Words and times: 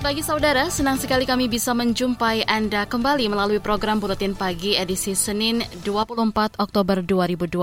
Selamat 0.00 0.16
pagi 0.16 0.24
saudara, 0.24 0.64
senang 0.72 0.96
sekali 0.96 1.28
kami 1.28 1.44
bisa 1.44 1.76
menjumpai 1.76 2.48
Anda 2.48 2.88
kembali 2.88 3.28
melalui 3.28 3.60
program 3.60 4.00
Buletin 4.00 4.32
Pagi 4.32 4.72
edisi 4.72 5.12
Senin 5.12 5.60
24 5.84 6.56
Oktober 6.56 7.04
2022. 7.04 7.60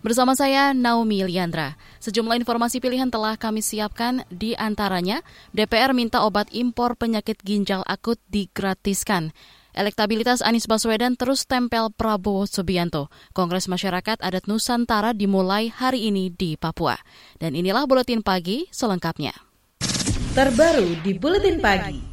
Bersama 0.00 0.32
saya 0.32 0.72
Naomi 0.72 1.20
Liandra. 1.20 1.76
Sejumlah 2.00 2.40
informasi 2.40 2.80
pilihan 2.80 3.12
telah 3.12 3.36
kami 3.36 3.60
siapkan 3.60 4.24
di 4.32 4.56
antaranya 4.56 5.20
DPR 5.52 5.92
minta 5.92 6.24
obat 6.24 6.48
impor 6.48 6.96
penyakit 6.96 7.36
ginjal 7.44 7.84
akut 7.84 8.16
digratiskan. 8.32 9.36
Elektabilitas 9.76 10.40
Anies 10.40 10.64
Baswedan 10.64 11.12
terus 11.12 11.44
tempel 11.44 11.92
Prabowo 11.92 12.48
Subianto. 12.48 13.12
Kongres 13.36 13.68
Masyarakat 13.68 14.16
Adat 14.24 14.48
Nusantara 14.48 15.12
dimulai 15.12 15.68
hari 15.68 16.08
ini 16.08 16.32
di 16.32 16.56
Papua. 16.56 16.96
Dan 17.36 17.52
inilah 17.52 17.84
Buletin 17.84 18.24
Pagi 18.24 18.64
selengkapnya 18.72 19.53
terbaru 20.34 20.98
di 21.06 21.14
Buletin 21.14 21.62
Pagi. 21.62 22.10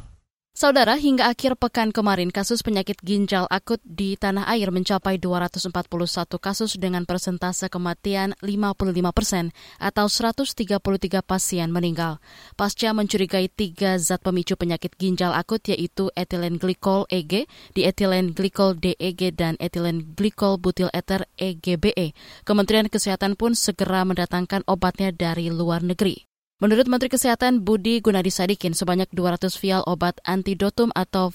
Saudara, 0.54 0.94
hingga 0.94 1.26
akhir 1.26 1.58
pekan 1.58 1.90
kemarin 1.90 2.30
kasus 2.30 2.62
penyakit 2.62 2.94
ginjal 3.02 3.50
akut 3.50 3.82
di 3.82 4.14
tanah 4.14 4.46
air 4.46 4.70
mencapai 4.70 5.18
241 5.18 6.30
kasus 6.38 6.78
dengan 6.78 7.02
persentase 7.02 7.66
kematian 7.66 8.38
55 8.38 8.78
persen 9.10 9.50
atau 9.82 10.06
133 10.06 10.78
pasien 11.26 11.66
meninggal. 11.74 12.22
Pasca 12.54 12.94
mencurigai 12.94 13.50
tiga 13.50 13.98
zat 13.98 14.22
pemicu 14.22 14.54
penyakit 14.54 14.94
ginjal 14.94 15.34
akut 15.34 15.66
yaitu 15.66 16.14
etilen 16.14 16.62
glikol 16.62 17.10
EG, 17.10 17.50
dietilen 17.74 18.30
glikol 18.30 18.78
DEG, 18.78 19.34
dan 19.34 19.58
etilen 19.58 20.14
glikol 20.14 20.62
butil 20.62 20.94
eter 20.94 21.26
EGBE. 21.42 22.14
Kementerian 22.46 22.86
Kesehatan 22.86 23.34
pun 23.34 23.58
segera 23.58 24.06
mendatangkan 24.06 24.62
obatnya 24.70 25.10
dari 25.10 25.50
luar 25.50 25.82
negeri. 25.82 26.31
Menurut 26.62 26.86
Menteri 26.86 27.10
Kesehatan 27.10 27.66
Budi 27.66 27.98
Gunadi 27.98 28.30
Sadikin, 28.30 28.70
sebanyak 28.70 29.10
200 29.10 29.50
vial 29.58 29.82
obat 29.82 30.22
antidotum 30.22 30.94
atau 30.94 31.34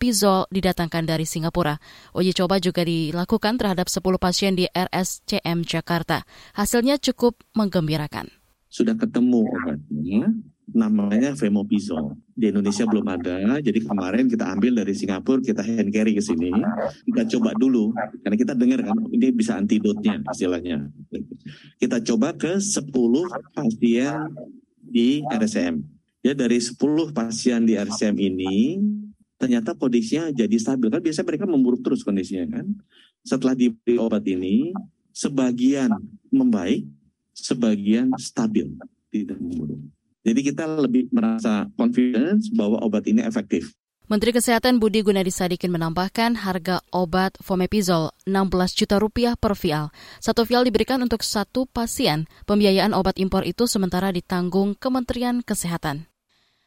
Pizol 0.00 0.48
didatangkan 0.48 1.04
dari 1.04 1.28
Singapura. 1.28 1.76
Uji 2.16 2.32
coba 2.32 2.56
juga 2.56 2.80
dilakukan 2.80 3.60
terhadap 3.60 3.92
10 3.92 4.00
pasien 4.16 4.56
di 4.56 4.64
RSCM 4.72 5.68
Jakarta. 5.68 6.24
Hasilnya 6.56 6.96
cukup 6.96 7.36
menggembirakan. 7.52 8.32
Sudah 8.72 8.96
ketemu 8.96 9.44
obatnya, 9.44 10.32
namanya 10.72 11.36
Femopizol. 11.36 12.16
Di 12.32 12.48
Indonesia 12.48 12.88
belum 12.88 13.04
ada, 13.12 13.60
jadi 13.60 13.76
kemarin 13.76 14.24
kita 14.24 14.56
ambil 14.56 14.80
dari 14.80 14.96
Singapura, 14.96 15.44
kita 15.44 15.60
hand 15.60 15.92
carry 15.92 16.16
ke 16.16 16.24
sini. 16.24 16.48
Kita 17.12 17.28
coba 17.36 17.52
dulu, 17.60 17.92
karena 18.24 18.40
kita 18.40 18.56
dengar 18.56 18.80
kan, 18.88 18.96
ini 19.12 19.36
bisa 19.36 19.52
antidotnya 19.60 20.24
istilahnya. 20.32 20.88
Kita 21.76 22.00
coba 22.00 22.32
ke 22.40 22.56
10 22.56 22.88
pasien 23.52 24.32
di 24.82 25.22
RSM. 25.30 25.78
Ya 26.22 26.34
dari 26.34 26.58
10 26.58 26.78
pasien 27.14 27.66
di 27.66 27.74
RSM 27.78 28.14
ini 28.18 28.78
ternyata 29.38 29.74
kondisinya 29.74 30.30
jadi 30.30 30.54
stabil 30.54 30.86
kan 30.86 31.02
biasanya 31.02 31.26
mereka 31.26 31.46
memburuk 31.50 31.82
terus 31.82 32.02
kondisinya 32.06 32.58
kan. 32.58 32.66
Setelah 33.22 33.54
diberi 33.54 33.98
obat 33.98 34.26
ini 34.26 34.74
sebagian 35.14 35.94
membaik, 36.30 36.86
sebagian 37.34 38.10
stabil 38.18 38.70
tidak 39.10 39.38
memburuk. 39.38 39.78
Jadi 40.22 40.40
kita 40.46 40.64
lebih 40.66 41.10
merasa 41.10 41.66
confidence 41.74 42.46
bahwa 42.54 42.78
obat 42.82 43.06
ini 43.10 43.22
efektif. 43.26 43.74
Menteri 44.12 44.36
Kesehatan 44.36 44.76
Budi 44.76 45.00
Gunadi 45.00 45.32
Sadikin 45.32 45.72
menambahkan 45.72 46.36
harga 46.36 46.84
obat 46.92 47.32
Fomepizol 47.40 48.12
16 48.28 48.76
juta 48.76 49.00
rupiah 49.00 49.40
per 49.40 49.56
vial. 49.56 49.88
Satu 50.20 50.44
vial 50.44 50.68
diberikan 50.68 51.00
untuk 51.00 51.24
satu 51.24 51.64
pasien. 51.64 52.28
Pembiayaan 52.44 52.92
obat 52.92 53.16
impor 53.16 53.48
itu 53.48 53.64
sementara 53.64 54.12
ditanggung 54.12 54.76
Kementerian 54.76 55.40
Kesehatan. 55.40 56.11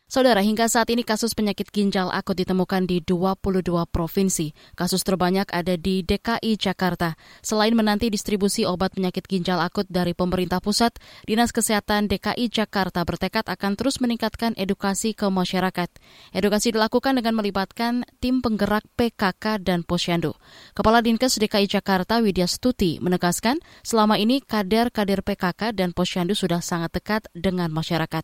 Saudara, 0.06 0.46
hingga 0.46 0.70
saat 0.70 0.94
ini 0.94 1.02
kasus 1.02 1.34
penyakit 1.34 1.74
ginjal 1.74 2.14
akut 2.14 2.38
ditemukan 2.38 2.86
di 2.86 3.02
22 3.02 3.66
provinsi. 3.90 4.54
Kasus 4.78 5.02
terbanyak 5.02 5.50
ada 5.50 5.82
di 5.82 6.06
DKI 6.06 6.62
Jakarta. 6.62 7.18
Selain 7.42 7.74
menanti 7.74 8.14
distribusi 8.14 8.70
obat 8.70 8.94
penyakit 8.94 9.26
ginjal 9.26 9.58
akut 9.58 9.90
dari 9.90 10.14
pemerintah 10.14 10.62
pusat, 10.62 10.94
Dinas 11.26 11.50
Kesehatan 11.50 12.06
DKI 12.06 12.54
Jakarta 12.54 13.02
bertekad 13.02 13.50
akan 13.50 13.74
terus 13.74 13.98
meningkatkan 13.98 14.54
edukasi 14.62 15.18
ke 15.18 15.26
masyarakat. 15.26 15.90
Edukasi 16.38 16.70
dilakukan 16.70 17.18
dengan 17.18 17.42
melibatkan 17.42 18.06
tim 18.22 18.46
penggerak 18.46 18.86
PKK 18.94 19.58
dan 19.66 19.82
Posyandu. 19.82 20.38
Kepala 20.78 21.02
Dinkes 21.02 21.42
DKI 21.42 21.66
Jakarta 21.66 22.22
Widya 22.22 22.46
Stuti 22.46 23.02
menegaskan 23.02 23.58
selama 23.82 24.22
ini 24.22 24.38
kader-kader 24.46 25.26
PKK 25.26 25.74
dan 25.74 25.98
Posyandu 25.98 26.38
sudah 26.38 26.62
sangat 26.62 26.94
dekat 26.94 27.26
dengan 27.34 27.74
masyarakat. 27.74 28.22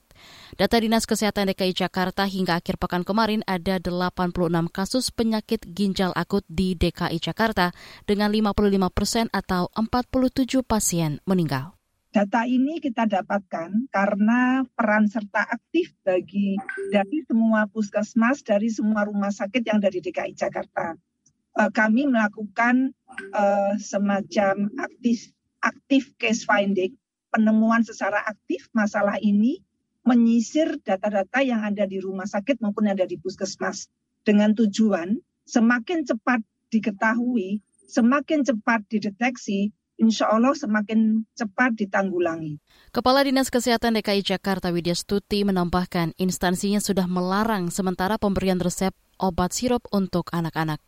Data 0.61 0.77
Dinas 0.77 1.09
Kesehatan 1.09 1.49
DKI 1.49 1.70
Jakarta 1.73 2.27
hingga 2.27 2.59
akhir 2.59 2.79
pekan 2.79 3.03
kemarin 3.03 3.41
ada 3.49 3.79
86 3.79 4.31
kasus 4.71 5.09
penyakit 5.09 5.63
ginjal 5.71 6.11
akut 6.13 6.45
di 6.47 6.77
DKI 6.77 7.17
Jakarta 7.17 7.75
dengan 8.05 8.31
55 8.31 8.91
persen 8.91 9.25
atau 9.33 9.67
47 9.73 10.63
pasien 10.63 11.19
meninggal. 11.23 11.75
Data 12.11 12.43
ini 12.43 12.83
kita 12.83 13.07
dapatkan 13.07 13.87
karena 13.87 14.67
peran 14.75 15.07
serta 15.07 15.47
aktif 15.47 15.95
bagi 16.03 16.59
dari 16.91 17.23
semua 17.23 17.71
puskesmas, 17.71 18.43
dari 18.43 18.67
semua 18.67 19.07
rumah 19.07 19.31
sakit 19.31 19.63
yang 19.63 19.79
dari 19.79 20.03
DKI 20.03 20.35
Jakarta. 20.35 20.91
Eh, 21.51 21.71
kami 21.71 22.07
melakukan 22.07 22.95
uh, 23.35 23.75
semacam 23.75 24.71
aktif 24.79 25.31
aktif 25.63 26.11
case 26.15 26.43
finding, 26.43 26.95
penemuan 27.31 27.83
secara 27.83 28.19
aktif 28.27 28.67
masalah 28.75 29.15
ini 29.23 29.63
menyisir 30.01 30.81
data-data 30.81 31.45
yang 31.45 31.61
ada 31.61 31.85
di 31.85 32.01
rumah 32.01 32.25
sakit 32.25 32.57
maupun 32.61 32.89
yang 32.89 32.97
ada 32.97 33.09
di 33.09 33.21
puskesmas 33.21 33.89
dengan 34.25 34.53
tujuan 34.57 35.21
semakin 35.45 36.05
cepat 36.05 36.41
diketahui, 36.71 37.59
semakin 37.85 38.41
cepat 38.47 38.87
dideteksi, 38.87 39.69
insya 40.01 40.31
Allah 40.31 40.57
semakin 40.57 41.27
cepat 41.37 41.77
ditanggulangi. 41.77 42.57
Kepala 42.89 43.21
Dinas 43.21 43.53
Kesehatan 43.53 43.99
DKI 43.99 44.25
Jakarta 44.25 44.73
Widya 44.73 44.97
Stuti 44.97 45.45
menambahkan 45.45 46.17
instansinya 46.17 46.81
sudah 46.81 47.05
melarang 47.05 47.69
sementara 47.69 48.17
pemberian 48.17 48.57
resep 48.57 48.95
obat 49.21 49.53
sirup 49.53 49.85
untuk 49.93 50.33
anak-anak. 50.33 50.81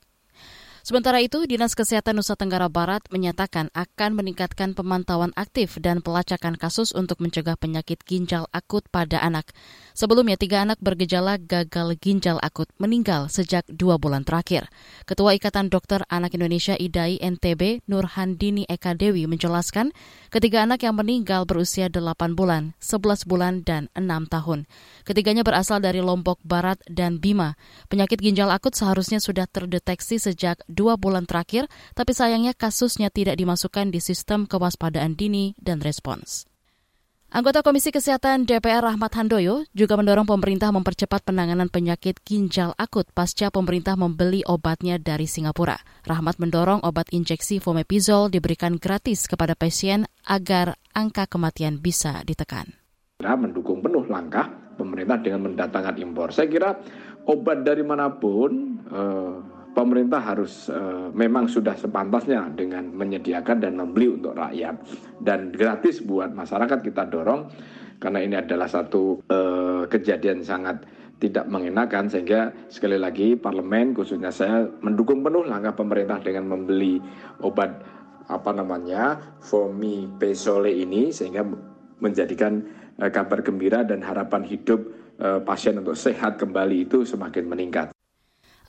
Sementara 0.84 1.24
itu, 1.24 1.48
Dinas 1.48 1.80
Kesehatan 1.80 2.20
Nusa 2.20 2.36
Tenggara 2.36 2.68
Barat 2.68 3.08
menyatakan 3.08 3.72
akan 3.72 4.20
meningkatkan 4.20 4.76
pemantauan 4.76 5.32
aktif 5.40 5.80
dan 5.80 6.04
pelacakan 6.04 6.60
kasus 6.60 6.92
untuk 6.92 7.24
mencegah 7.24 7.56
penyakit 7.56 8.04
ginjal 8.04 8.52
akut 8.52 8.84
pada 8.92 9.24
anak. 9.24 9.56
Sebelumnya, 9.96 10.36
tiga 10.36 10.68
anak 10.68 10.84
bergejala 10.84 11.40
gagal 11.40 11.96
ginjal 12.04 12.36
akut 12.44 12.68
meninggal 12.84 13.32
sejak 13.32 13.64
dua 13.72 13.96
bulan 13.96 14.28
terakhir. 14.28 14.68
Ketua 15.08 15.40
Ikatan 15.40 15.72
Dokter 15.72 16.04
Anak 16.12 16.36
Indonesia 16.36 16.76
IDAI 16.76 17.16
NTB, 17.24 17.88
Nurhandini 17.88 18.68
Eka 18.68 18.92
Dewi 18.92 19.24
menjelaskan, 19.24 19.96
ketiga 20.36 20.68
anak 20.68 20.84
yang 20.84 21.00
meninggal 21.00 21.48
berusia 21.48 21.88
8 21.88 22.36
bulan, 22.36 22.76
11 22.84 23.24
bulan, 23.24 23.64
dan 23.64 23.88
6 23.96 24.28
tahun. 24.28 24.68
Ketiganya 25.08 25.48
berasal 25.48 25.80
dari 25.80 26.04
Lombok 26.04 26.44
Barat 26.44 26.84
dan 26.92 27.24
Bima. 27.24 27.56
Penyakit 27.88 28.20
ginjal 28.20 28.52
akut 28.52 28.76
seharusnya 28.76 29.24
sudah 29.24 29.48
terdeteksi 29.48 30.20
sejak 30.20 30.60
dua 30.74 30.98
bulan 30.98 31.30
terakhir, 31.30 31.70
tapi 31.94 32.18
sayangnya 32.18 32.58
kasusnya 32.58 33.14
tidak 33.14 33.38
dimasukkan 33.38 33.94
di 33.94 34.02
sistem 34.02 34.50
kewaspadaan 34.50 35.14
dini 35.14 35.54
dan 35.62 35.80
respons. 35.80 36.50
Anggota 37.34 37.66
Komisi 37.66 37.90
Kesehatan 37.90 38.46
DPR 38.46 38.86
Rahmat 38.86 39.18
Handoyo 39.18 39.66
juga 39.74 39.98
mendorong 39.98 40.30
pemerintah 40.30 40.70
mempercepat 40.70 41.26
penanganan 41.26 41.66
penyakit 41.66 42.22
ginjal 42.22 42.78
akut 42.78 43.10
pasca 43.10 43.50
pemerintah 43.50 43.98
membeli 43.98 44.46
obatnya 44.46 45.02
dari 45.02 45.26
Singapura. 45.26 45.82
Rahmat 46.06 46.38
mendorong 46.38 46.86
obat 46.86 47.10
injeksi 47.10 47.58
Fomepizol 47.58 48.30
diberikan 48.30 48.78
gratis 48.78 49.26
kepada 49.26 49.58
pasien 49.58 50.06
agar 50.30 50.78
angka 50.94 51.26
kematian 51.26 51.82
bisa 51.82 52.22
ditekan. 52.22 52.70
Mendukung 53.26 53.82
penuh 53.82 54.06
langkah 54.06 54.54
pemerintah 54.78 55.18
dengan 55.18 55.50
mendatangkan 55.50 55.98
impor. 56.06 56.38
Saya 56.38 56.46
kira 56.46 56.78
obat 57.26 57.66
dari 57.66 57.82
mana 57.82 58.14
pun 58.14 58.78
eh, 58.94 59.34
pemerintah 59.74 60.22
harus 60.22 60.70
uh, 60.70 61.10
memang 61.12 61.50
sudah 61.50 61.74
sepantasnya 61.74 62.54
dengan 62.54 62.94
menyediakan 62.94 63.58
dan 63.60 63.74
membeli 63.76 64.14
untuk 64.14 64.38
rakyat 64.38 64.78
dan 65.20 65.50
gratis 65.50 66.00
buat 66.06 66.32
masyarakat 66.32 66.80
kita 66.86 67.10
dorong 67.10 67.50
karena 67.98 68.20
ini 68.22 68.36
adalah 68.38 68.70
satu 68.70 69.26
uh, 69.28 69.84
kejadian 69.90 70.46
sangat 70.46 70.86
tidak 71.18 71.50
mengenakan 71.50 72.08
sehingga 72.08 72.54
sekali 72.70 73.02
lagi 73.02 73.34
parlemen 73.34 73.98
khususnya 73.98 74.30
saya 74.30 74.70
mendukung 74.86 75.26
penuh 75.26 75.46
langkah 75.46 75.74
pemerintah 75.74 76.22
dengan 76.22 76.54
membeli 76.54 77.02
obat 77.42 77.82
apa 78.30 78.52
namanya 78.56 79.20
pesole 80.22 80.72
ini 80.72 81.10
sehingga 81.10 81.44
menjadikan 81.98 82.62
uh, 83.02 83.10
kabar 83.10 83.42
gembira 83.42 83.82
dan 83.82 84.06
harapan 84.06 84.46
hidup 84.46 85.04
pasien 85.46 85.78
untuk 85.78 85.94
sehat 85.94 86.42
kembali 86.42 86.90
itu 86.90 87.06
semakin 87.06 87.46
meningkat. 87.46 87.93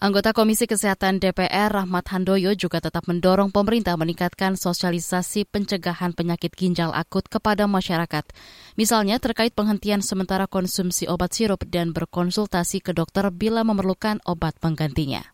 Anggota 0.05 0.37
Komisi 0.37 0.69
Kesehatan 0.69 1.17
DPR 1.17 1.73
Rahmat 1.73 2.13
Handoyo 2.13 2.53
juga 2.53 2.77
tetap 2.77 3.09
mendorong 3.09 3.49
pemerintah 3.49 3.97
meningkatkan 3.97 4.53
sosialisasi 4.53 5.49
pencegahan 5.49 6.13
penyakit 6.13 6.53
ginjal 6.53 6.93
akut 6.93 7.25
kepada 7.25 7.65
masyarakat. 7.65 8.29
Misalnya 8.77 9.17
terkait 9.17 9.57
penghentian 9.57 10.05
sementara 10.05 10.45
konsumsi 10.45 11.09
obat 11.09 11.33
sirup 11.33 11.65
dan 11.73 11.97
berkonsultasi 11.97 12.85
ke 12.85 12.93
dokter 12.93 13.33
bila 13.33 13.65
memerlukan 13.65 14.21
obat 14.29 14.61
penggantinya. 14.61 15.34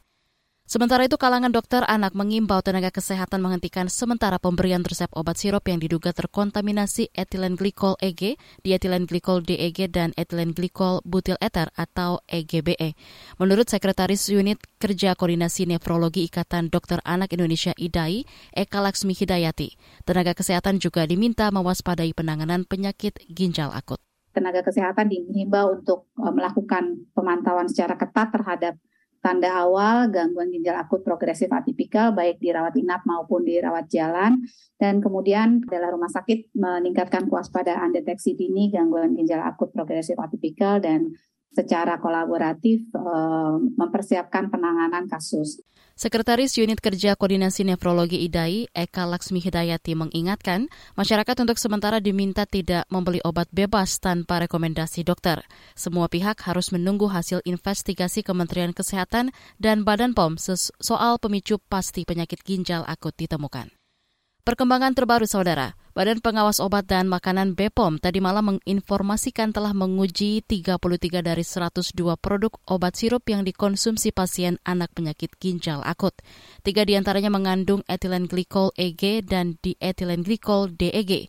Sementara 0.71 1.03
itu, 1.03 1.19
kalangan 1.19 1.51
dokter 1.51 1.83
anak 1.83 2.15
mengimbau 2.15 2.63
tenaga 2.63 2.95
kesehatan 2.95 3.43
menghentikan 3.43 3.91
sementara 3.91 4.39
pemberian 4.39 4.87
resep 4.87 5.11
obat 5.19 5.35
sirup 5.35 5.67
yang 5.67 5.83
diduga 5.83 6.15
terkontaminasi 6.15 7.11
etilen 7.11 7.59
glikol 7.59 7.99
EG, 7.99 8.39
dietilen 8.63 9.11
glikol 9.11 9.43
DEG, 9.43 9.91
dan 9.91 10.15
etilen 10.15 10.55
glikol 10.55 11.03
butil 11.03 11.35
eter 11.43 11.75
atau 11.75 12.23
EGBE. 12.31 12.95
Menurut 13.43 13.67
Sekretaris 13.67 14.31
Unit 14.31 14.63
Kerja 14.79 15.19
Koordinasi 15.19 15.67
Nefrologi 15.67 16.31
Ikatan 16.31 16.71
Dokter 16.71 17.03
Anak 17.03 17.35
Indonesia 17.35 17.75
IDAI, 17.75 18.23
Eka 18.55 18.79
Laksmi 18.79 19.19
Hidayati, 19.19 19.75
tenaga 20.07 20.39
kesehatan 20.39 20.79
juga 20.79 21.03
diminta 21.03 21.51
mewaspadai 21.51 22.15
penanganan 22.15 22.63
penyakit 22.63 23.19
ginjal 23.27 23.75
akut. 23.75 23.99
Tenaga 24.31 24.63
kesehatan 24.63 25.11
dihimbau 25.11 25.83
untuk 25.83 26.15
eh, 26.15 26.31
melakukan 26.31 27.11
pemantauan 27.11 27.67
secara 27.67 27.99
ketat 27.99 28.31
terhadap 28.31 28.79
tanda 29.21 29.53
awal 29.53 30.09
gangguan 30.09 30.49
ginjal 30.49 30.81
akut 30.81 31.05
progresif 31.05 31.53
atipikal 31.53 32.17
baik 32.17 32.41
di 32.41 32.49
rawat 32.53 32.73
inap 32.81 33.05
maupun 33.05 33.45
di 33.45 33.61
rawat 33.61 33.85
jalan 33.93 34.41
dan 34.81 35.05
kemudian 35.05 35.61
adalah 35.69 35.93
rumah 35.93 36.09
sakit 36.09 36.57
meningkatkan 36.57 37.29
kewaspadaan 37.29 37.93
deteksi 37.93 38.33
dini 38.33 38.73
gangguan 38.73 39.13
ginjal 39.13 39.45
akut 39.45 39.69
progresif 39.77 40.17
atipikal 40.17 40.81
dan 40.81 41.13
secara 41.51 41.99
kolaboratif 41.99 42.87
uh, 42.95 43.59
mempersiapkan 43.59 44.49
penanganan 44.49 45.11
kasus. 45.11 45.59
Sekretaris 46.01 46.57
Unit 46.57 46.81
Kerja 46.81 47.13
Koordinasi 47.13 47.61
Nefrologi 47.61 48.25
IDAI, 48.25 48.73
Eka 48.73 49.05
Laksmi 49.05 49.37
Hidayati 49.37 49.93
mengingatkan, 49.93 50.73
masyarakat 50.97 51.37
untuk 51.45 51.61
sementara 51.61 52.01
diminta 52.01 52.49
tidak 52.49 52.89
membeli 52.89 53.21
obat 53.21 53.53
bebas 53.53 54.01
tanpa 54.01 54.41
rekomendasi 54.41 55.05
dokter. 55.05 55.45
Semua 55.77 56.09
pihak 56.09 56.41
harus 56.49 56.73
menunggu 56.73 57.05
hasil 57.13 57.45
investigasi 57.45 58.25
Kementerian 58.25 58.73
Kesehatan 58.73 59.29
dan 59.61 59.85
Badan 59.85 60.17
POM 60.17 60.41
soal 60.81 61.21
pemicu 61.21 61.61
pasti 61.61 62.09
penyakit 62.09 62.49
ginjal 62.49 62.81
akut 62.89 63.13
ditemukan. 63.21 63.80
Perkembangan 64.41 64.97
terbaru, 64.97 65.29
Saudara. 65.29 65.77
Badan 65.93 66.25
Pengawas 66.25 66.65
Obat 66.65 66.89
dan 66.89 67.13
Makanan 67.13 67.53
BPOM 67.53 68.01
tadi 68.01 68.25
malam 68.25 68.57
menginformasikan 68.57 69.53
telah 69.53 69.77
menguji 69.77 70.41
33 70.41 70.81
dari 71.21 71.45
102 71.45 71.93
produk 72.17 72.49
obat 72.65 72.97
sirup 72.97 73.21
yang 73.29 73.45
dikonsumsi 73.45 74.09
pasien 74.17 74.57
anak 74.65 74.97
penyakit 74.97 75.37
ginjal 75.37 75.85
akut. 75.85 76.17
Tiga 76.65 76.89
di 76.89 76.97
antaranya 76.97 77.29
mengandung 77.29 77.85
etilen 77.85 78.25
glikol 78.25 78.73
EG 78.81 79.21
dan 79.29 79.61
dietilen 79.61 80.25
glikol 80.25 80.73
DEG 80.73 81.29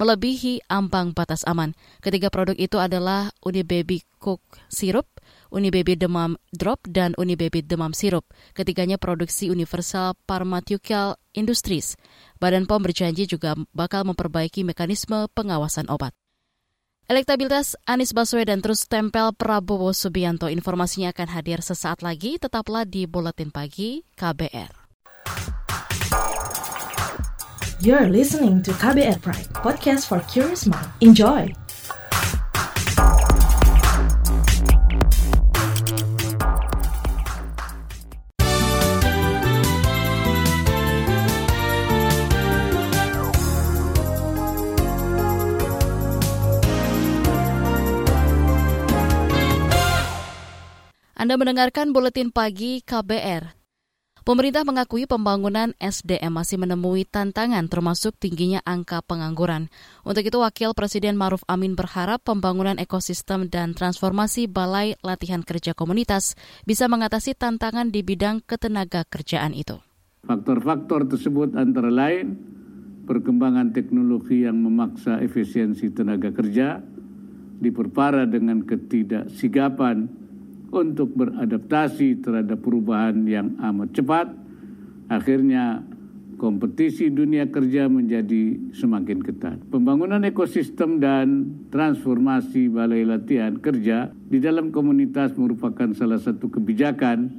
melebihi 0.00 0.64
ambang 0.72 1.12
batas 1.12 1.44
aman. 1.44 1.76
Ketiga 2.00 2.32
produk 2.32 2.56
itu 2.56 2.80
adalah 2.80 3.32
Unibaby 3.44 4.00
Cook 4.16 4.40
Sirup, 4.72 5.08
Unibaby 5.50 5.98
Demam 5.98 6.38
Drop, 6.52 6.82
dan 6.86 7.12
Unibaby 7.16 7.62
Demam 7.62 7.92
Sirup. 7.92 8.28
Ketiganya 8.52 8.96
produksi 8.96 9.48
Universal 9.48 10.18
Pharmaceutical 10.24 11.18
Industries. 11.36 11.94
Badan 12.38 12.68
POM 12.68 12.82
berjanji 12.84 13.24
juga 13.30 13.56
bakal 13.72 14.04
memperbaiki 14.08 14.66
mekanisme 14.66 15.28
pengawasan 15.32 15.86
obat. 15.92 16.16
Elektabilitas 17.06 17.78
Anies 17.86 18.10
Baswedan 18.10 18.58
terus 18.58 18.90
tempel 18.90 19.30
Prabowo 19.30 19.94
Subianto. 19.94 20.50
Informasinya 20.50 21.14
akan 21.14 21.28
hadir 21.38 21.62
sesaat 21.62 22.02
lagi. 22.02 22.34
Tetaplah 22.34 22.82
di 22.82 23.06
Buletin 23.06 23.54
Pagi 23.54 24.02
KBR. 24.18 24.86
You're 27.78 28.08
listening 28.10 28.64
to 28.66 28.72
KBR 28.72 29.22
Pride, 29.22 29.52
podcast 29.54 30.08
for 30.08 30.18
curious 30.26 30.66
mind. 30.66 30.90
Enjoy! 30.98 31.65
Anda 51.16 51.40
mendengarkan 51.40 51.96
buletin 51.96 52.28
pagi 52.28 52.84
KBR. 52.84 53.56
Pemerintah 54.20 54.68
mengakui 54.68 55.08
pembangunan 55.08 55.72
SDM 55.80 56.28
masih 56.28 56.60
menemui 56.60 57.08
tantangan 57.08 57.72
termasuk 57.72 58.20
tingginya 58.20 58.60
angka 58.68 59.00
pengangguran. 59.00 59.72
Untuk 60.04 60.28
itu 60.28 60.36
Wakil 60.36 60.76
Presiden 60.76 61.16
Maruf 61.16 61.40
Amin 61.48 61.72
berharap 61.72 62.20
pembangunan 62.20 62.76
ekosistem 62.76 63.48
dan 63.48 63.72
transformasi 63.72 64.44
Balai 64.44 65.00
Latihan 65.00 65.40
Kerja 65.40 65.72
Komunitas 65.72 66.36
bisa 66.68 66.84
mengatasi 66.84 67.32
tantangan 67.32 67.88
di 67.88 68.04
bidang 68.04 68.44
ketenaga 68.44 69.08
kerjaan 69.08 69.56
itu. 69.56 69.80
Faktor-faktor 70.28 71.08
tersebut 71.08 71.56
antara 71.56 71.88
lain 71.88 72.36
perkembangan 73.08 73.72
teknologi 73.72 74.44
yang 74.44 74.60
memaksa 74.60 75.24
efisiensi 75.24 75.88
tenaga 75.96 76.28
kerja, 76.28 76.84
diperparah 77.64 78.28
dengan 78.28 78.68
ketidaksigapan 78.68 80.25
untuk 80.70 81.14
beradaptasi 81.14 82.22
terhadap 82.22 82.58
perubahan 82.60 83.22
yang 83.26 83.54
amat 83.60 83.94
cepat. 83.94 84.26
Akhirnya 85.06 85.86
kompetisi 86.36 87.08
dunia 87.08 87.48
kerja 87.48 87.88
menjadi 87.88 88.74
semakin 88.76 89.24
ketat. 89.24 89.58
Pembangunan 89.72 90.20
ekosistem 90.26 91.00
dan 91.00 91.56
transformasi 91.72 92.68
balai 92.68 93.06
latihan 93.06 93.56
kerja 93.56 94.12
di 94.12 94.38
dalam 94.42 94.70
komunitas 94.74 95.32
merupakan 95.38 95.94
salah 95.96 96.20
satu 96.20 96.52
kebijakan 96.52 97.32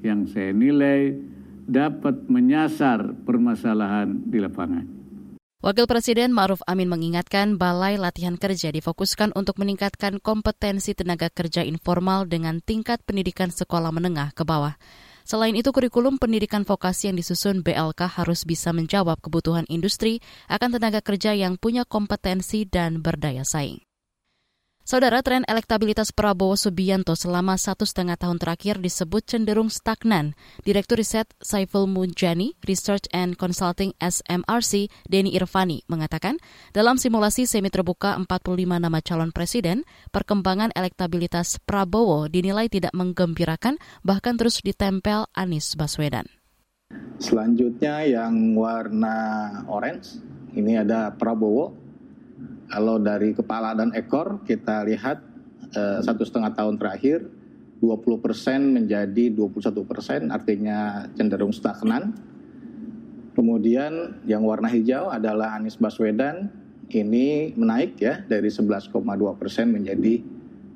yang 0.00 0.26
saya 0.26 0.50
nilai 0.50 1.14
dapat 1.68 2.26
menyasar 2.26 3.14
permasalahan 3.22 4.26
di 4.26 4.38
lapangan. 4.42 5.01
Wakil 5.62 5.86
Presiden 5.86 6.34
Ma'ruf 6.34 6.58
Amin 6.66 6.90
mengingatkan 6.90 7.54
Balai 7.54 7.94
Latihan 7.94 8.34
Kerja 8.34 8.74
difokuskan 8.74 9.30
untuk 9.38 9.62
meningkatkan 9.62 10.18
kompetensi 10.18 10.90
tenaga 10.90 11.30
kerja 11.30 11.62
informal 11.62 12.26
dengan 12.26 12.58
tingkat 12.58 12.98
pendidikan 13.06 13.54
sekolah 13.54 13.94
menengah 13.94 14.34
ke 14.34 14.42
bawah. 14.42 14.74
Selain 15.22 15.54
itu, 15.54 15.70
kurikulum 15.70 16.18
pendidikan 16.18 16.66
vokasi 16.66 17.14
yang 17.14 17.16
disusun 17.22 17.62
BLK 17.62 18.10
harus 18.10 18.42
bisa 18.42 18.74
menjawab 18.74 19.22
kebutuhan 19.22 19.62
industri 19.70 20.18
akan 20.50 20.82
tenaga 20.82 20.98
kerja 20.98 21.30
yang 21.30 21.54
punya 21.54 21.86
kompetensi 21.86 22.66
dan 22.66 22.98
berdaya 22.98 23.46
saing. 23.46 23.78
Saudara, 24.82 25.22
tren 25.22 25.46
elektabilitas 25.46 26.10
Prabowo 26.10 26.58
Subianto 26.58 27.14
selama 27.14 27.54
satu 27.54 27.86
setengah 27.86 28.18
tahun 28.18 28.42
terakhir 28.42 28.82
disebut 28.82 29.22
cenderung 29.22 29.70
stagnan. 29.70 30.34
Direktur 30.66 30.98
Riset 30.98 31.30
Saiful 31.38 31.86
Munjani, 31.86 32.58
Research 32.66 33.06
and 33.14 33.38
Consulting 33.38 33.94
SMRC, 34.02 34.90
Denny 35.06 35.38
Irvani, 35.38 35.86
mengatakan 35.86 36.42
dalam 36.74 36.98
simulasi 36.98 37.46
semi 37.46 37.70
terbuka 37.70 38.18
45 38.18 38.58
nama 38.82 38.98
calon 38.98 39.30
presiden, 39.30 39.86
perkembangan 40.10 40.74
elektabilitas 40.74 41.62
Prabowo 41.62 42.26
dinilai 42.26 42.66
tidak 42.66 42.90
menggembirakan, 42.90 43.78
bahkan 44.02 44.34
terus 44.34 44.66
ditempel 44.66 45.30
Anies 45.38 45.78
Baswedan. 45.78 46.26
Selanjutnya 47.22 48.02
yang 48.02 48.58
warna 48.58 49.62
orange, 49.70 50.18
ini 50.58 50.74
ada 50.74 51.14
Prabowo 51.14 51.81
kalau 52.72 52.96
dari 52.96 53.36
kepala 53.36 53.76
dan 53.76 53.92
ekor 53.92 54.40
kita 54.48 54.88
lihat 54.88 55.20
eh, 55.76 56.00
satu 56.00 56.24
setengah 56.24 56.56
tahun 56.56 56.80
terakhir 56.80 57.28
20 57.84 58.24
persen 58.24 58.72
menjadi 58.72 59.34
21 59.34 59.82
persen, 59.84 60.30
artinya 60.30 61.02
cenderung 61.18 61.50
stagnan. 61.50 62.14
Kemudian 63.34 64.22
yang 64.22 64.46
warna 64.46 64.70
hijau 64.70 65.10
adalah 65.10 65.58
Anies 65.58 65.74
Baswedan, 65.74 66.46
ini 66.94 67.50
menaik 67.58 67.98
ya 67.98 68.22
dari 68.22 68.46
11,2 68.46 68.94
persen 69.34 69.74
menjadi 69.74 70.22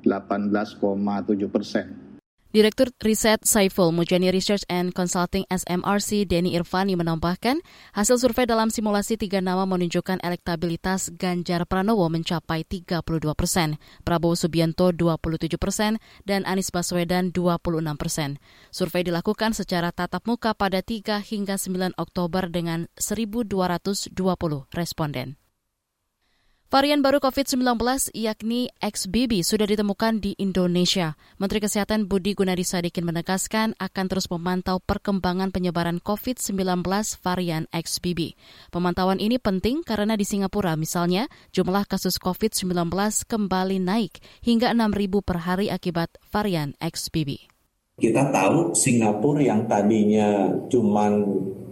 18,7 0.03 1.47
persen. 1.47 2.06
Direktur 2.57 2.89
Riset 3.05 3.45
Saiful 3.45 3.93
Mujani 3.93 4.33
Research 4.33 4.65
and 4.65 4.89
Consulting 4.89 5.45
SMRC 5.45 6.25
Denny 6.25 6.57
Irvani 6.57 6.97
menambahkan, 6.97 7.61
hasil 7.93 8.17
survei 8.17 8.49
dalam 8.49 8.73
simulasi 8.73 9.13
tiga 9.13 9.45
nama 9.45 9.69
menunjukkan 9.69 10.17
elektabilitas 10.25 11.13
Ganjar 11.21 11.69
Pranowo 11.69 12.09
mencapai 12.09 12.65
32 12.65 13.37
persen, 13.37 13.77
Prabowo 14.01 14.33
Subianto 14.33 14.89
27 14.89 15.53
persen, 15.61 16.01
dan 16.25 16.49
Anies 16.49 16.73
Baswedan 16.73 17.29
26 17.29 17.93
persen. 17.93 18.41
Survei 18.73 19.05
dilakukan 19.05 19.53
secara 19.53 19.93
tatap 19.93 20.25
muka 20.25 20.57
pada 20.57 20.81
3 20.81 21.21
hingga 21.21 21.61
9 21.61 21.93
Oktober 21.93 22.49
dengan 22.49 22.89
1.220 22.97 24.17
responden. 24.73 25.37
Varian 26.67 26.99
baru 26.99 27.23
COVID-19 27.23 27.79
yakni 28.11 28.67
XBB 28.83 29.39
sudah 29.39 29.63
ditemukan 29.63 30.19
di 30.19 30.35
Indonesia. 30.35 31.15
Menteri 31.39 31.63
Kesehatan 31.63 32.11
Budi 32.11 32.35
Gunadi 32.35 32.67
Sadikin 32.67 33.07
menegaskan 33.07 33.71
akan 33.79 34.05
terus 34.11 34.27
memantau 34.27 34.83
perkembangan 34.83 35.55
penyebaran 35.55 36.03
COVID-19 36.03 36.83
varian 37.23 37.71
XBB. 37.71 38.35
Pemantauan 38.67 39.23
ini 39.23 39.39
penting 39.39 39.79
karena 39.79 40.19
di 40.19 40.27
Singapura 40.27 40.75
misalnya 40.75 41.31
jumlah 41.55 41.87
kasus 41.87 42.19
COVID-19 42.19 42.67
kembali 43.31 43.79
naik 43.79 44.19
hingga 44.43 44.75
6.000 44.75 45.23
per 45.23 45.47
hari 45.47 45.71
akibat 45.71 46.19
varian 46.35 46.75
XBB. 46.83 47.47
Kita 47.95 48.27
tahu 48.27 48.75
Singapura 48.75 49.39
yang 49.39 49.71
tadinya 49.71 50.51
cuma 50.67 51.15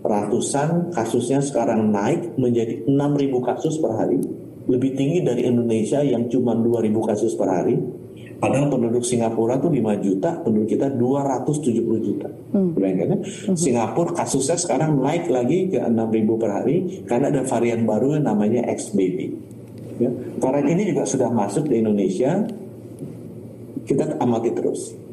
ratusan 0.08 0.96
kasusnya 0.96 1.44
sekarang 1.44 1.92
naik 1.92 2.40
menjadi 2.40 2.88
6.000 2.88 3.44
kasus 3.44 3.75
per 3.84 3.92
hari 4.00 4.45
lebih 4.65 4.98
tinggi 4.98 5.19
dari 5.22 5.45
Indonesia 5.45 6.01
yang 6.01 6.25
cuma 6.29 6.57
2.000 6.57 6.91
kasus 7.05 7.34
per 7.38 7.50
hari. 7.50 7.77
Padahal 8.36 8.67
penduduk 8.67 9.01
Singapura 9.07 9.55
tuh 9.63 9.72
5 9.72 9.95
juta, 10.03 10.43
penduduk 10.43 10.75
kita 10.75 10.91
270 10.91 12.03
juta. 12.03 12.27
Hmm. 12.51 12.75
Bayangkan 12.75 13.15
ya, 13.15 13.17
hmm. 13.24 13.55
Singapura 13.55 14.12
kasusnya 14.12 14.60
sekarang 14.60 15.00
naik 15.00 15.31
lagi 15.31 15.72
ke 15.72 15.79
6.000 15.79 16.41
per 16.41 16.50
hari 16.51 16.77
karena 17.07 17.31
ada 17.31 17.41
varian 17.48 17.88
baru 17.88 18.19
yang 18.19 18.27
namanya 18.27 18.67
XBB. 18.67 19.17
Ya. 20.03 20.12
Varian 20.43 20.67
ini 20.67 20.91
juga 20.91 21.07
sudah 21.07 21.31
masuk 21.31 21.72
di 21.72 21.79
Indonesia, 21.79 22.43
kita 23.88 24.19
amati 24.19 24.51
terus. 24.51 25.04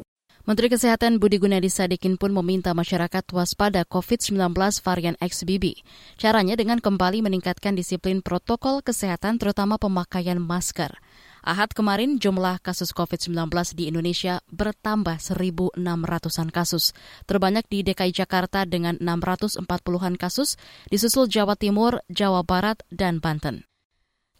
Menteri 0.42 0.74
Kesehatan 0.74 1.22
Budi 1.22 1.38
Gunadi 1.38 1.70
Sadikin 1.70 2.18
pun 2.18 2.34
meminta 2.34 2.74
masyarakat 2.74 3.30
waspada 3.30 3.86
COVID-19 3.86 4.50
varian 4.82 5.14
XBB. 5.22 5.86
Caranya 6.18 6.58
dengan 6.58 6.82
kembali 6.82 7.22
meningkatkan 7.22 7.78
disiplin 7.78 8.26
protokol 8.26 8.82
kesehatan 8.82 9.38
terutama 9.38 9.78
pemakaian 9.78 10.42
masker. 10.42 10.98
Ahad 11.46 11.70
kemarin 11.78 12.18
jumlah 12.18 12.58
kasus 12.58 12.90
COVID-19 12.90 13.54
di 13.78 13.86
Indonesia 13.86 14.42
bertambah 14.50 15.22
1.600-an 15.22 16.48
kasus. 16.50 16.90
Terbanyak 17.30 17.70
di 17.70 17.86
DKI 17.86 18.10
Jakarta 18.10 18.66
dengan 18.66 18.98
640-an 18.98 20.18
kasus, 20.18 20.58
disusul 20.90 21.30
Jawa 21.30 21.54
Timur, 21.54 22.02
Jawa 22.10 22.42
Barat, 22.42 22.82
dan 22.90 23.22
Banten. 23.22 23.62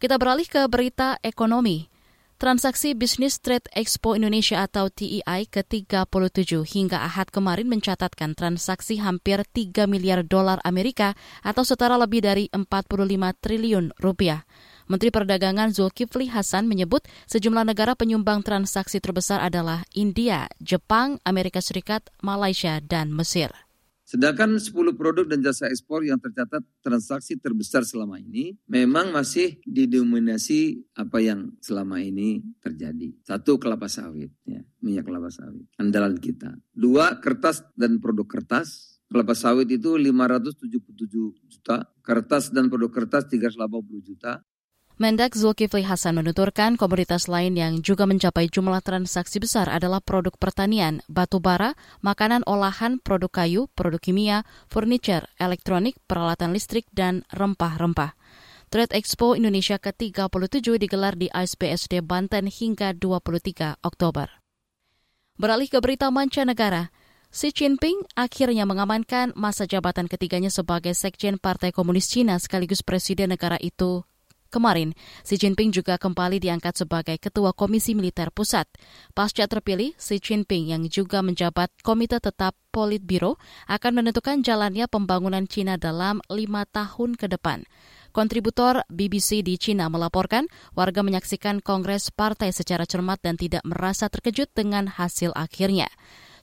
Kita 0.03 0.19
beralih 0.19 0.51
ke 0.51 0.67
berita 0.67 1.15
ekonomi. 1.23 1.92
Transaksi 2.41 2.97
Bisnis 2.97 3.37
Trade 3.39 3.69
Expo 3.71 4.17
Indonesia 4.17 4.65
atau 4.65 4.89
TEI 4.89 5.45
ke-37 5.47 6.65
hingga 6.65 7.05
Ahad 7.05 7.29
kemarin 7.29 7.69
mencatatkan 7.69 8.33
transaksi 8.33 8.97
hampir 8.97 9.45
3 9.45 9.85
miliar 9.85 10.25
dolar 10.25 10.57
Amerika 10.65 11.13
atau 11.45 11.61
setara 11.61 11.95
lebih 11.95 12.25
dari 12.25 12.49
45 12.49 12.83
triliun 13.37 13.85
rupiah. 14.01 14.43
Menteri 14.89 15.13
Perdagangan 15.13 15.71
Zulkifli 15.71 16.27
Hasan 16.27 16.67
menyebut 16.67 17.07
sejumlah 17.31 17.63
negara 17.63 17.95
penyumbang 17.95 18.43
transaksi 18.43 18.99
terbesar 18.99 19.39
adalah 19.39 19.87
India, 19.95 20.49
Jepang, 20.59 21.23
Amerika 21.23 21.63
Serikat, 21.63 22.11
Malaysia, 22.19 22.83
dan 22.83 23.13
Mesir. 23.15 23.53
Sedangkan 24.13 24.61
10 24.61 24.93
produk 24.93 25.25
dan 25.25 25.41
jasa 25.41 25.65
ekspor 25.73 26.05
yang 26.05 26.21
tercatat 26.21 26.61
transaksi 26.85 27.33
terbesar 27.41 27.81
selama 27.81 28.21
ini 28.21 28.53
memang 28.69 29.09
masih 29.09 29.57
didominasi 29.65 30.85
apa 30.93 31.17
yang 31.17 31.49
selama 31.57 31.97
ini 31.97 32.45
terjadi. 32.61 33.09
Satu 33.25 33.57
kelapa 33.57 33.89
sawit, 33.89 34.29
ya, 34.45 34.61
minyak 34.85 35.09
kelapa 35.09 35.33
sawit, 35.33 35.65
andalan 35.81 36.21
kita. 36.21 36.53
Dua 36.69 37.17
kertas 37.17 37.65
dan 37.73 37.97
produk 37.97 38.29
kertas. 38.29 39.01
Kelapa 39.09 39.33
sawit 39.33 39.69
itu 39.69 39.97
577 39.97 41.49
juta, 41.49 41.85
kertas 42.05 42.49
dan 42.49 42.69
produk 42.69 42.89
kertas 42.93 43.29
380 43.29 43.57
juta, 44.01 44.41
Mendak 44.93 45.33
Zulkifli 45.33 45.81
Hasan 45.81 46.21
menuturkan 46.21 46.77
komoditas 46.77 47.25
lain 47.25 47.57
yang 47.57 47.81
juga 47.81 48.05
mencapai 48.05 48.45
jumlah 48.45 48.77
transaksi 48.85 49.41
besar 49.41 49.65
adalah 49.65 49.97
produk 50.05 50.37
pertanian, 50.37 51.01
batu 51.09 51.41
bara, 51.41 51.73
makanan 52.05 52.45
olahan, 52.45 53.01
produk 53.01 53.41
kayu, 53.41 53.65
produk 53.73 53.97
kimia, 53.97 54.37
furniture, 54.69 55.25
elektronik, 55.41 55.97
peralatan 56.05 56.53
listrik, 56.53 56.85
dan 56.93 57.25
rempah-rempah. 57.33 58.13
Trade 58.69 58.93
Expo 58.93 59.33
Indonesia 59.33 59.81
ke-37 59.81 60.77
digelar 60.77 61.17
di 61.17 61.25
ISBSD 61.25 62.05
Banten 62.05 62.45
hingga 62.45 62.93
23 62.93 63.81
Oktober. 63.81 64.29
Beralih 65.41 65.73
ke 65.73 65.81
berita 65.81 66.13
mancanegara, 66.13 66.93
Xi 67.33 67.49
Jinping 67.49 68.13
akhirnya 68.13 68.69
mengamankan 68.69 69.33
masa 69.33 69.65
jabatan 69.65 70.05
ketiganya 70.05 70.53
sebagai 70.53 70.93
Sekjen 70.93 71.41
Partai 71.41 71.73
Komunis 71.73 72.05
Cina 72.05 72.37
sekaligus 72.37 72.85
Presiden 72.85 73.33
negara 73.33 73.57
itu 73.57 74.05
Kemarin, 74.53 74.93
Xi 75.25 75.41
Jinping 75.41 75.73
juga 75.73 75.97
kembali 75.97 76.37
diangkat 76.37 76.85
sebagai 76.85 77.17
Ketua 77.17 77.57
Komisi 77.57 77.97
Militer 77.97 78.29
Pusat. 78.29 78.69
Pasca 79.17 79.49
terpilih, 79.49 79.97
Xi 79.97 80.21
Jinping 80.21 80.69
yang 80.69 80.85
juga 80.85 81.25
menjabat 81.25 81.73
Komite 81.81 82.21
Tetap 82.21 82.53
Politbiro 82.69 83.41
akan 83.65 84.05
menentukan 84.05 84.45
jalannya 84.45 84.85
pembangunan 84.85 85.49
Cina 85.49 85.81
dalam 85.81 86.21
lima 86.29 86.69
tahun 86.69 87.17
ke 87.17 87.33
depan. 87.33 87.65
Kontributor 88.13 88.85
BBC 88.93 89.41
di 89.41 89.57
Cina 89.57 89.89
melaporkan 89.89 90.45
warga 90.77 91.01
menyaksikan 91.01 91.57
kongres 91.57 92.13
partai 92.13 92.53
secara 92.53 92.85
cermat 92.85 93.17
dan 93.25 93.41
tidak 93.41 93.65
merasa 93.65 94.05
terkejut 94.05 94.53
dengan 94.53 94.85
hasil 94.85 95.33
akhirnya. 95.33 95.89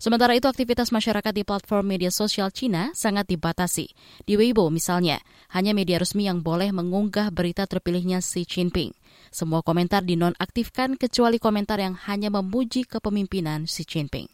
Sementara 0.01 0.33
itu 0.33 0.49
aktivitas 0.49 0.97
masyarakat 0.97 1.29
di 1.29 1.45
platform 1.45 1.93
media 1.93 2.09
sosial 2.09 2.49
Cina 2.49 2.89
sangat 2.97 3.29
dibatasi. 3.29 3.93
Di 4.25 4.33
Weibo 4.33 4.73
misalnya, 4.73 5.21
hanya 5.51 5.75
media 5.75 5.99
resmi 5.99 6.27
yang 6.27 6.43
boleh 6.43 6.71
mengunggah 6.71 7.35
berita 7.35 7.67
terpilihnya 7.67 8.23
Xi 8.23 8.47
Jinping. 8.47 8.95
Semua 9.31 9.63
komentar 9.63 10.03
dinonaktifkan 10.03 10.99
kecuali 10.99 11.39
komentar 11.39 11.79
yang 11.79 11.95
hanya 12.07 12.31
memuji 12.31 12.87
kepemimpinan 12.87 13.67
Xi 13.67 13.87
Jinping. 13.87 14.31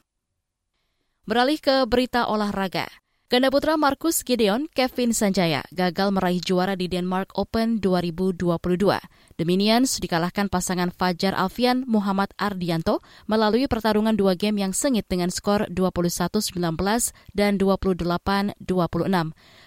Beralih 1.27 1.59
ke 1.59 1.85
berita 1.91 2.31
olahraga. 2.31 2.87
Ganda 3.27 3.51
putra 3.51 3.75
Marcus 3.75 4.23
Gideon, 4.23 4.71
Kevin 4.71 5.11
Sanjaya 5.11 5.67
gagal 5.75 6.15
meraih 6.15 6.39
juara 6.39 6.79
di 6.79 6.87
Denmark 6.87 7.35
Open 7.35 7.83
2022. 7.83 8.39
The 9.35 9.43
Minions 9.43 9.99
dikalahkan 9.99 10.47
pasangan 10.47 10.95
Fajar 10.95 11.35
Alfian 11.35 11.83
Muhammad 11.91 12.31
Ardianto 12.39 13.03
melalui 13.27 13.67
pertarungan 13.67 14.15
dua 14.15 14.39
game 14.39 14.63
yang 14.63 14.71
sengit 14.71 15.11
dengan 15.11 15.35
skor 15.35 15.67
21-19 15.75 16.55
dan 17.35 17.59
28-26. 17.59 18.63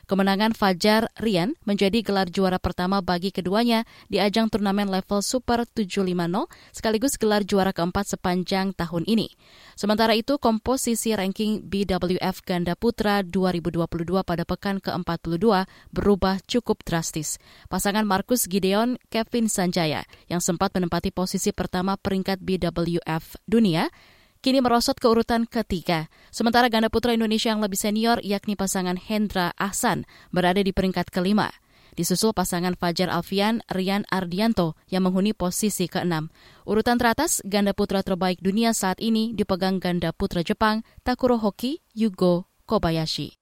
Kemenangan 0.10 0.58
Fajar 0.58 1.14
Rian 1.22 1.54
menjadi 1.70 2.02
gelar 2.02 2.34
juara 2.34 2.58
pertama 2.58 2.98
bagi 2.98 3.30
keduanya 3.30 3.86
di 4.10 4.18
ajang 4.18 4.50
turnamen 4.50 4.90
level 4.90 5.22
Super 5.22 5.70
750 5.70 6.50
sekaligus 6.74 7.14
gelar 7.22 7.46
juara 7.46 7.70
keempat 7.70 8.18
sepanjang 8.18 8.74
tahun 8.74 9.06
ini. 9.06 9.30
Sementara 9.78 10.18
itu, 10.18 10.42
komposisi 10.42 11.14
ranking 11.14 11.62
BWF 11.62 12.42
Ganda 12.42 12.74
Putra 12.74 13.22
2022 13.22 13.86
pada 14.26 14.50
pekan 14.50 14.82
ke-42 14.82 15.46
berubah 15.94 16.42
cukup 16.50 16.82
drastis. 16.82 17.38
Pasangan 17.70 18.02
Markus 18.02 18.50
Gideon 18.50 18.98
Kevin 19.14 19.46
Sanjaya 19.46 20.10
yang 20.26 20.42
sempat 20.42 20.74
menempati 20.74 21.14
posisi 21.14 21.54
pertama 21.54 22.02
peringkat 22.02 22.42
BWF 22.42 23.46
dunia 23.46 23.94
kini 24.40 24.64
merosot 24.64 24.96
ke 25.00 25.08
urutan 25.08 25.48
ketiga. 25.48 26.08
Sementara 26.32 26.68
ganda 26.72 26.88
putra 26.88 27.16
Indonesia 27.16 27.52
yang 27.52 27.64
lebih 27.64 27.80
senior 27.80 28.20
yakni 28.24 28.56
pasangan 28.56 28.96
Hendra 28.96 29.52
Ahsan 29.60 30.08
berada 30.32 30.60
di 30.64 30.72
peringkat 30.72 31.12
kelima. 31.12 31.52
Disusul 31.98 32.32
pasangan 32.32 32.80
Fajar 32.80 33.12
Alfian 33.12 33.60
Rian 33.68 34.08
Ardianto 34.08 34.80
yang 34.88 35.04
menghuni 35.04 35.36
posisi 35.36 35.90
keenam. 35.92 36.32
Urutan 36.64 36.96
teratas 36.96 37.44
ganda 37.44 37.76
putra 37.76 38.06
terbaik 38.06 38.40
dunia 38.40 38.72
saat 38.72 39.04
ini 39.04 39.36
dipegang 39.36 39.84
ganda 39.84 40.16
putra 40.16 40.46
Jepang 40.46 40.86
Takuro 41.04 41.36
Hoki 41.36 41.84
Yugo 41.92 42.48
Kobayashi. 42.64 43.39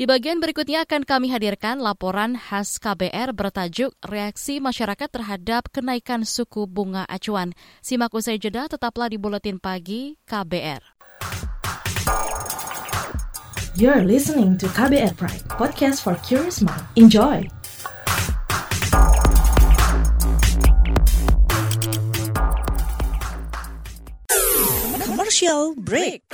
Di 0.00 0.08
bagian 0.08 0.40
berikutnya 0.40 0.88
akan 0.88 1.04
kami 1.04 1.28
hadirkan 1.28 1.76
laporan 1.76 2.32
khas 2.32 2.80
KBR 2.80 3.36
bertajuk 3.36 3.92
Reaksi 4.00 4.56
Masyarakat 4.56 5.04
Terhadap 5.12 5.68
Kenaikan 5.68 6.24
Suku 6.24 6.64
Bunga 6.64 7.04
Acuan. 7.04 7.52
Simak 7.84 8.08
usai 8.16 8.40
jeda, 8.40 8.64
tetaplah 8.64 9.12
di 9.12 9.20
Buletin 9.20 9.60
Pagi 9.60 10.16
KBR. 10.24 10.80
You're 13.76 14.00
listening 14.08 14.56
to 14.64 14.72
KBR 14.72 15.20
Pride, 15.20 15.44
podcast 15.52 16.00
for 16.00 16.16
curious 16.24 16.64
mind. 16.64 16.80
Enjoy! 16.96 17.44
Commercial 25.04 25.76
break. 25.76 26.24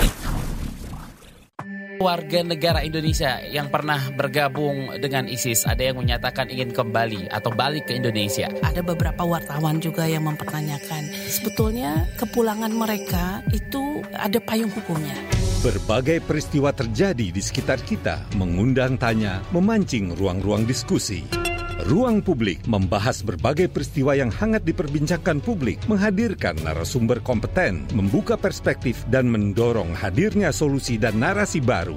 Warga 2.00 2.44
negara 2.44 2.84
Indonesia 2.84 3.40
yang 3.44 3.72
pernah 3.72 4.12
bergabung 4.12 4.96
dengan 5.00 5.28
ISIS 5.28 5.64
ada 5.64 5.80
yang 5.80 6.00
menyatakan 6.00 6.48
ingin 6.52 6.72
kembali 6.72 7.32
atau 7.32 7.52
balik 7.52 7.88
ke 7.88 7.96
Indonesia. 7.96 8.48
Ada 8.62 8.84
beberapa 8.84 9.24
wartawan 9.24 9.80
juga 9.80 10.04
yang 10.04 10.28
mempertanyakan 10.28 11.08
sebetulnya 11.28 12.08
kepulangan 12.20 12.72
mereka 12.72 13.40
itu 13.52 14.04
ada 14.12 14.40
payung 14.42 14.72
hukumnya. 14.72 15.16
Berbagai 15.64 16.22
peristiwa 16.22 16.70
terjadi 16.70 17.32
di 17.32 17.42
sekitar 17.42 17.82
kita, 17.82 18.22
mengundang 18.38 19.00
tanya, 19.00 19.42
memancing 19.50 20.14
ruang-ruang 20.14 20.68
diskusi. 20.68 21.45
Ruang 21.86 22.18
Publik 22.18 22.66
membahas 22.66 23.22
berbagai 23.22 23.70
peristiwa 23.70 24.10
yang 24.18 24.26
hangat 24.26 24.66
diperbincangkan 24.66 25.38
publik, 25.38 25.78
menghadirkan 25.86 26.58
narasumber 26.66 27.22
kompeten, 27.22 27.86
membuka 27.94 28.34
perspektif, 28.34 29.06
dan 29.06 29.30
mendorong 29.30 29.94
hadirnya 29.94 30.50
solusi 30.50 30.98
dan 30.98 31.22
narasi 31.22 31.62
baru. 31.62 31.94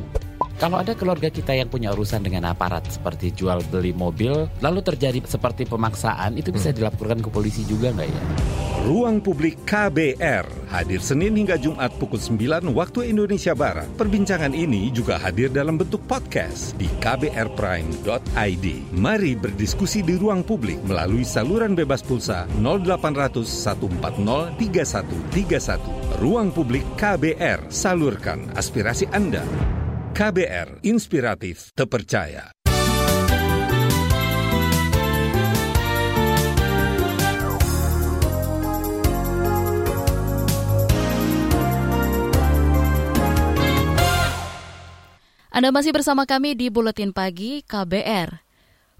Kalau 0.61 0.77
ada 0.77 0.93
keluarga 0.93 1.33
kita 1.33 1.57
yang 1.57 1.73
punya 1.73 1.89
urusan 1.89 2.21
dengan 2.21 2.53
aparat 2.53 2.85
seperti 2.85 3.33
jual 3.33 3.65
beli 3.73 3.89
mobil, 3.89 4.45
lalu 4.61 4.85
terjadi 4.85 5.25
seperti 5.25 5.65
pemaksaan, 5.65 6.37
itu 6.37 6.53
bisa 6.53 6.69
dilaporkan 6.69 7.25
ke 7.25 7.33
polisi 7.33 7.65
juga 7.65 7.89
nggak 7.89 8.09
ya? 8.13 8.23
Ruang 8.87 9.19
Publik 9.19 9.67
KBR 9.67 10.47
hadir 10.71 11.03
Senin 11.03 11.35
hingga 11.35 11.59
Jumat 11.59 11.91
pukul 11.99 12.15
9 12.15 12.71
waktu 12.71 13.11
Indonesia 13.11 13.51
Barat. 13.51 13.91
Perbincangan 13.99 14.55
ini 14.55 14.87
juga 14.95 15.19
hadir 15.19 15.51
dalam 15.51 15.75
bentuk 15.75 15.99
podcast 16.07 16.79
di 16.79 16.87
kbrprime.id. 17.03 18.65
Mari 18.95 19.33
berdiskusi 19.35 19.99
di 19.99 20.15
ruang 20.15 20.47
publik 20.47 20.79
melalui 20.87 21.27
saluran 21.27 21.75
bebas 21.75 21.99
pulsa 21.99 22.47
0800 22.63 23.43
140 23.43 24.55
3131. 24.55 26.23
Ruang 26.23 26.55
Publik 26.55 26.87
KBR, 26.95 27.67
salurkan 27.67 28.47
aspirasi 28.55 29.11
Anda. 29.11 29.43
KBR, 30.15 30.87
inspiratif, 30.87 31.71
terpercaya. 31.75 32.51
Anda 45.49 45.73
masih 45.73 45.89
bersama 45.89 46.29
kami 46.29 46.53
di 46.53 46.69
Buletin 46.69 47.09
Pagi 47.09 47.65
KBR. 47.65 48.45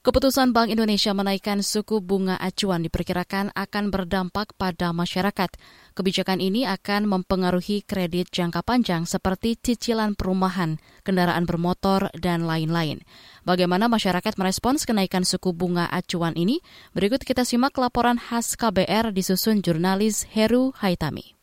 Keputusan 0.01 0.49
Bank 0.49 0.73
Indonesia 0.73 1.13
menaikkan 1.13 1.61
suku 1.61 2.01
bunga 2.01 2.41
acuan 2.41 2.81
diperkirakan 2.81 3.53
akan 3.53 3.93
berdampak 3.93 4.57
pada 4.57 4.89
masyarakat. 4.89 5.45
Kebijakan 5.93 6.41
ini 6.41 6.65
akan 6.65 7.05
mempengaruhi 7.05 7.85
kredit 7.85 8.33
jangka 8.33 8.65
panjang 8.65 9.05
seperti 9.05 9.61
cicilan 9.61 10.17
perumahan, 10.17 10.81
kendaraan 11.05 11.45
bermotor, 11.45 12.09
dan 12.17 12.49
lain-lain. 12.49 13.05
Bagaimana 13.45 13.85
masyarakat 13.85 14.33
merespons 14.33 14.89
kenaikan 14.89 15.21
suku 15.29 15.53
bunga 15.53 15.85
acuan 15.85 16.33
ini? 16.33 16.65
Berikut 16.97 17.21
kita 17.21 17.45
simak 17.45 17.77
laporan 17.77 18.17
khas 18.17 18.57
KBR 18.57 19.13
disusun 19.13 19.61
jurnalis 19.61 20.25
Heru 20.33 20.73
Haitami. 20.81 21.38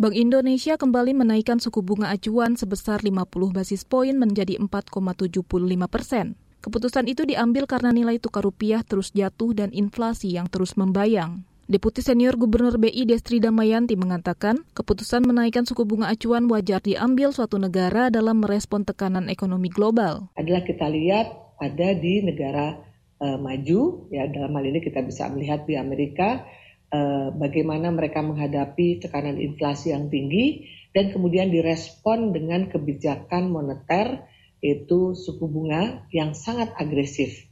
Bank 0.00 0.16
Indonesia 0.16 0.80
kembali 0.80 1.12
menaikkan 1.12 1.60
suku 1.60 1.84
bunga 1.84 2.08
acuan 2.08 2.56
sebesar 2.56 3.04
50 3.04 3.20
basis 3.52 3.84
poin 3.84 4.16
menjadi 4.16 4.56
4,75 4.56 5.44
persen. 5.92 6.40
Keputusan 6.64 7.04
itu 7.04 7.28
diambil 7.28 7.68
karena 7.68 7.92
nilai 7.92 8.16
tukar 8.16 8.48
rupiah 8.48 8.80
terus 8.80 9.12
jatuh 9.12 9.52
dan 9.52 9.68
inflasi 9.76 10.32
yang 10.32 10.48
terus 10.48 10.80
membayang. 10.80 11.44
Deputi 11.68 12.00
Senior 12.00 12.40
Gubernur 12.40 12.80
BI 12.80 13.04
Destri 13.04 13.44
Damayanti 13.44 13.92
mengatakan, 14.00 14.64
keputusan 14.72 15.20
menaikkan 15.20 15.68
suku 15.68 15.84
bunga 15.84 16.08
acuan 16.08 16.48
wajar 16.48 16.80
diambil 16.80 17.36
suatu 17.36 17.60
negara 17.60 18.08
dalam 18.08 18.40
merespon 18.40 18.88
tekanan 18.88 19.28
ekonomi 19.28 19.68
global. 19.68 20.32
Adalah 20.40 20.64
kita 20.64 20.88
lihat 20.88 21.28
ada 21.60 21.92
di 21.92 22.24
negara 22.24 22.72
uh, 23.20 23.36
maju, 23.36 24.08
ya 24.08 24.24
dalam 24.32 24.48
hal 24.56 24.64
ini 24.64 24.80
kita 24.80 25.04
bisa 25.04 25.28
melihat 25.28 25.68
di 25.68 25.76
Amerika, 25.76 26.48
uh, 26.90 27.32
bagaimana 27.34 27.90
mereka 27.94 28.20
menghadapi 28.20 29.02
tekanan 29.02 29.38
inflasi 29.38 29.94
yang 29.94 30.10
tinggi 30.10 30.66
dan 30.90 31.14
kemudian 31.14 31.48
direspon 31.50 32.34
dengan 32.34 32.66
kebijakan 32.66 33.50
moneter 33.50 34.26
itu 34.60 35.16
suku 35.16 35.46
bunga 35.48 36.04
yang 36.12 36.36
sangat 36.36 36.74
agresif. 36.76 37.48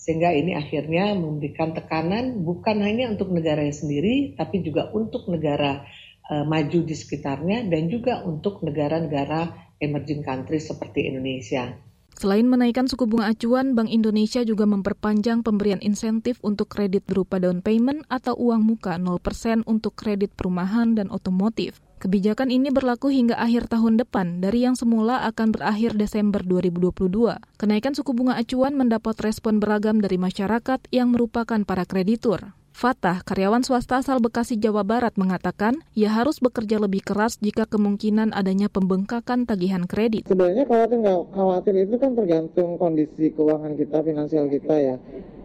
Sehingga 0.00 0.32
ini 0.32 0.56
akhirnya 0.56 1.12
memberikan 1.12 1.76
tekanan 1.76 2.40
bukan 2.40 2.80
hanya 2.80 3.12
untuk 3.12 3.30
negaranya 3.30 3.76
sendiri, 3.76 4.32
tapi 4.34 4.64
juga 4.64 4.88
untuk 4.96 5.28
negara 5.28 5.84
uh, 6.32 6.44
maju 6.48 6.80
di 6.82 6.96
sekitarnya 6.96 7.68
dan 7.68 7.92
juga 7.92 8.24
untuk 8.24 8.64
negara-negara 8.64 9.76
emerging 9.76 10.24
country 10.24 10.56
seperti 10.56 11.04
Indonesia. 11.12 11.89
Selain 12.20 12.44
menaikkan 12.44 12.84
suku 12.84 13.08
bunga 13.08 13.32
acuan, 13.32 13.72
Bank 13.72 13.88
Indonesia 13.88 14.44
juga 14.44 14.68
memperpanjang 14.68 15.40
pemberian 15.40 15.80
insentif 15.80 16.36
untuk 16.44 16.68
kredit 16.68 17.08
berupa 17.08 17.40
down 17.40 17.64
payment 17.64 18.04
atau 18.12 18.36
uang 18.36 18.60
muka 18.60 19.00
0% 19.00 19.64
untuk 19.64 19.96
kredit 19.96 20.28
perumahan 20.36 20.92
dan 20.92 21.08
otomotif. 21.08 21.80
Kebijakan 21.96 22.52
ini 22.52 22.68
berlaku 22.68 23.08
hingga 23.08 23.40
akhir 23.40 23.72
tahun 23.72 23.96
depan 23.96 24.44
dari 24.44 24.68
yang 24.68 24.76
semula 24.76 25.24
akan 25.32 25.48
berakhir 25.48 25.96
Desember 25.96 26.44
2022. 26.44 27.40
Kenaikan 27.56 27.96
suku 27.96 28.12
bunga 28.12 28.36
acuan 28.36 28.76
mendapat 28.76 29.16
respon 29.24 29.56
beragam 29.56 30.04
dari 30.04 30.20
masyarakat 30.20 30.92
yang 30.92 31.16
merupakan 31.16 31.64
para 31.64 31.88
kreditur. 31.88 32.52
Fatah, 32.80 33.20
karyawan 33.20 33.60
swasta 33.60 34.00
asal 34.00 34.24
Bekasi, 34.24 34.56
Jawa 34.56 34.80
Barat, 34.88 35.12
mengatakan 35.20 35.84
ia 35.92 36.08
harus 36.08 36.40
bekerja 36.40 36.80
lebih 36.80 37.04
keras 37.04 37.36
jika 37.36 37.68
kemungkinan 37.68 38.32
adanya 38.32 38.72
pembengkakan 38.72 39.44
tagihan 39.44 39.84
kredit. 39.84 40.24
Sebenarnya 40.24 40.64
khawatir 40.64 41.04
nggak 41.04 41.28
khawatir 41.36 41.76
itu 41.76 42.00
kan 42.00 42.16
tergantung 42.16 42.80
kondisi 42.80 43.36
keuangan 43.36 43.76
kita, 43.76 44.00
finansial 44.00 44.48
kita 44.48 44.74
ya. 44.80 44.96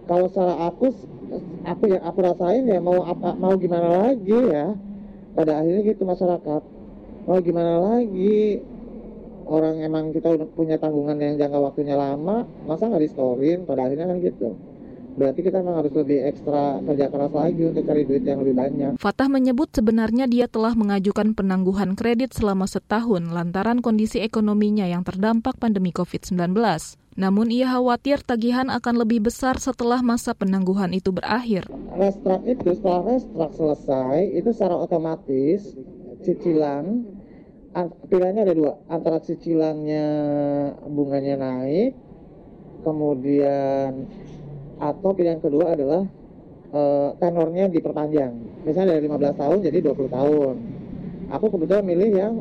Kalau 0.07 0.31
secara 0.31 0.63
aku, 0.63 0.95
aku 1.67 1.83
yang 1.91 2.07
aku 2.07 2.23
rasain 2.23 2.71
ya 2.71 2.79
mau 2.79 3.03
apa, 3.03 3.35
mau 3.35 3.51
gimana 3.59 4.07
lagi 4.07 4.39
ya. 4.55 4.71
Pada 5.35 5.59
akhirnya 5.59 5.91
gitu 5.91 6.07
masyarakat. 6.07 6.61
Mau 7.27 7.37
gimana 7.43 7.83
lagi, 7.83 8.63
orang 9.43 9.83
emang 9.83 10.15
kita 10.15 10.39
punya 10.55 10.79
tanggungan 10.79 11.19
yang 11.19 11.35
jangka 11.35 11.59
waktunya 11.59 11.99
lama, 11.99 12.47
masa 12.63 12.87
nggak 12.87 13.03
distorin? 13.03 13.67
Pada 13.67 13.91
akhirnya 13.91 14.07
kan 14.07 14.23
gitu 14.23 14.55
berarti 15.15 15.39
kita 15.41 15.63
memang 15.63 15.81
harus 15.83 15.93
lebih 15.95 16.19
ekstra 16.27 16.83
kerja 16.83 17.07
keras 17.07 17.33
lagi 17.33 17.61
untuk 17.63 17.83
cari 17.87 18.03
duit 18.03 18.23
yang 18.27 18.39
lebih 18.43 18.55
banyak. 18.55 18.91
Fatah 18.99 19.31
menyebut 19.31 19.71
sebenarnya 19.71 20.27
dia 20.27 20.45
telah 20.51 20.75
mengajukan 20.75 21.31
penangguhan 21.31 21.95
kredit 21.95 22.35
selama 22.35 22.67
setahun 22.67 23.31
lantaran 23.31 23.79
kondisi 23.79 24.19
ekonominya 24.19 24.85
yang 24.85 25.07
terdampak 25.07 25.55
pandemi 25.55 25.95
COVID-19. 25.95 26.51
Namun 27.15 27.47
ia 27.47 27.71
khawatir 27.71 28.19
tagihan 28.27 28.67
akan 28.67 29.07
lebih 29.07 29.31
besar 29.31 29.55
setelah 29.55 30.03
masa 30.03 30.35
penangguhan 30.35 30.91
itu 30.91 31.15
berakhir. 31.15 31.63
Restrak 31.95 32.43
itu 32.43 32.75
setelah 32.75 33.15
restrak 33.15 33.51
selesai 33.55 34.35
itu 34.35 34.51
secara 34.51 34.75
otomatis 34.75 35.63
cicilan 36.27 37.07
pilihannya 38.11 38.41
ada 38.43 38.55
dua 38.55 38.73
antara 38.87 39.19
cicilannya 39.19 40.07
bunganya 40.87 41.35
naik 41.39 41.91
kemudian 42.83 44.07
atau 44.79 45.09
pilihan 45.15 45.39
kedua 45.39 45.75
adalah 45.75 46.03
uh, 46.75 47.09
tenornya 47.19 47.71
diperpanjang. 47.71 48.33
Misalnya 48.67 48.97
dari 48.97 49.07
15 49.07 49.41
tahun 49.41 49.57
jadi 49.63 49.77
20 49.83 50.11
tahun. 50.11 50.55
Aku 51.31 51.45
kebetulan 51.49 51.85
milih 51.85 52.11
yang 52.13 52.33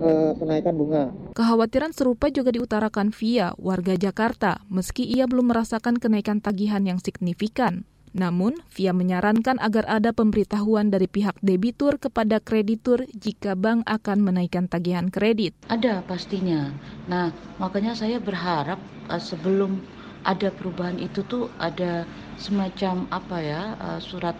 uh, 0.00 0.32
kenaikan 0.38 0.74
bunga. 0.78 1.10
Kekhawatiran 1.34 1.94
serupa 1.94 2.30
juga 2.30 2.50
diutarakan 2.50 3.14
Via, 3.14 3.54
warga 3.58 3.94
Jakarta, 3.94 4.62
meski 4.70 5.06
ia 5.06 5.26
belum 5.30 5.54
merasakan 5.54 5.98
kenaikan 5.98 6.42
tagihan 6.42 6.82
yang 6.82 6.98
signifikan. 6.98 7.86
Namun, 8.16 8.56
Via 8.72 8.96
menyarankan 8.96 9.60
agar 9.60 9.84
ada 9.86 10.10
pemberitahuan 10.16 10.88
dari 10.88 11.06
pihak 11.06 11.36
debitur 11.44 12.00
kepada 12.00 12.40
kreditur 12.40 13.04
jika 13.12 13.52
bank 13.52 13.84
akan 13.84 14.24
menaikkan 14.24 14.66
tagihan 14.66 15.12
kredit. 15.12 15.52
Ada 15.68 16.02
pastinya. 16.08 16.72
Nah, 17.06 17.30
makanya 17.60 17.92
saya 17.94 18.18
berharap 18.18 18.80
uh, 19.12 19.20
sebelum 19.20 19.78
ada 20.24 20.48
perubahan 20.50 20.98
itu 20.98 21.22
tuh 21.26 21.50
ada 21.62 22.02
semacam 22.38 23.06
apa 23.10 23.36
ya 23.42 23.62
uh, 23.78 24.00
surat 24.02 24.34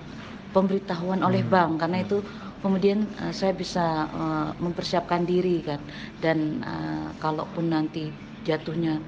pemberitahuan 0.51 1.21
oleh 1.23 1.45
hmm. 1.45 1.53
bank. 1.53 1.71
Karena 1.83 1.99
itu 2.03 2.19
kemudian 2.65 3.07
uh, 3.23 3.31
saya 3.35 3.55
bisa 3.55 4.09
uh, 4.11 4.51
mempersiapkan 4.59 5.27
diri 5.29 5.63
kan. 5.63 5.81
Dan 6.19 6.63
uh, 6.65 7.13
kalaupun 7.23 7.71
nanti 7.71 8.11
jatuhnya 8.43 8.99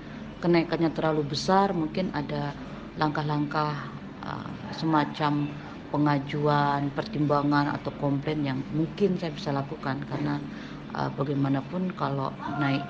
kenaikannya 0.44 0.92
terlalu 0.92 1.26
besar 1.26 1.72
mungkin 1.72 2.12
ada 2.12 2.52
langkah-langkah 2.98 3.88
uh, 4.26 4.50
semacam 4.74 5.48
pengajuan 5.90 6.86
pertimbangan 6.94 7.74
atau 7.74 7.90
komplain 7.98 8.46
yang 8.46 8.58
mungkin 8.76 9.18
saya 9.18 9.34
bisa 9.34 9.50
lakukan. 9.50 10.06
Karena 10.06 10.38
uh, 10.94 11.10
bagaimanapun 11.18 11.94
kalau 11.98 12.30
naik 12.58 12.84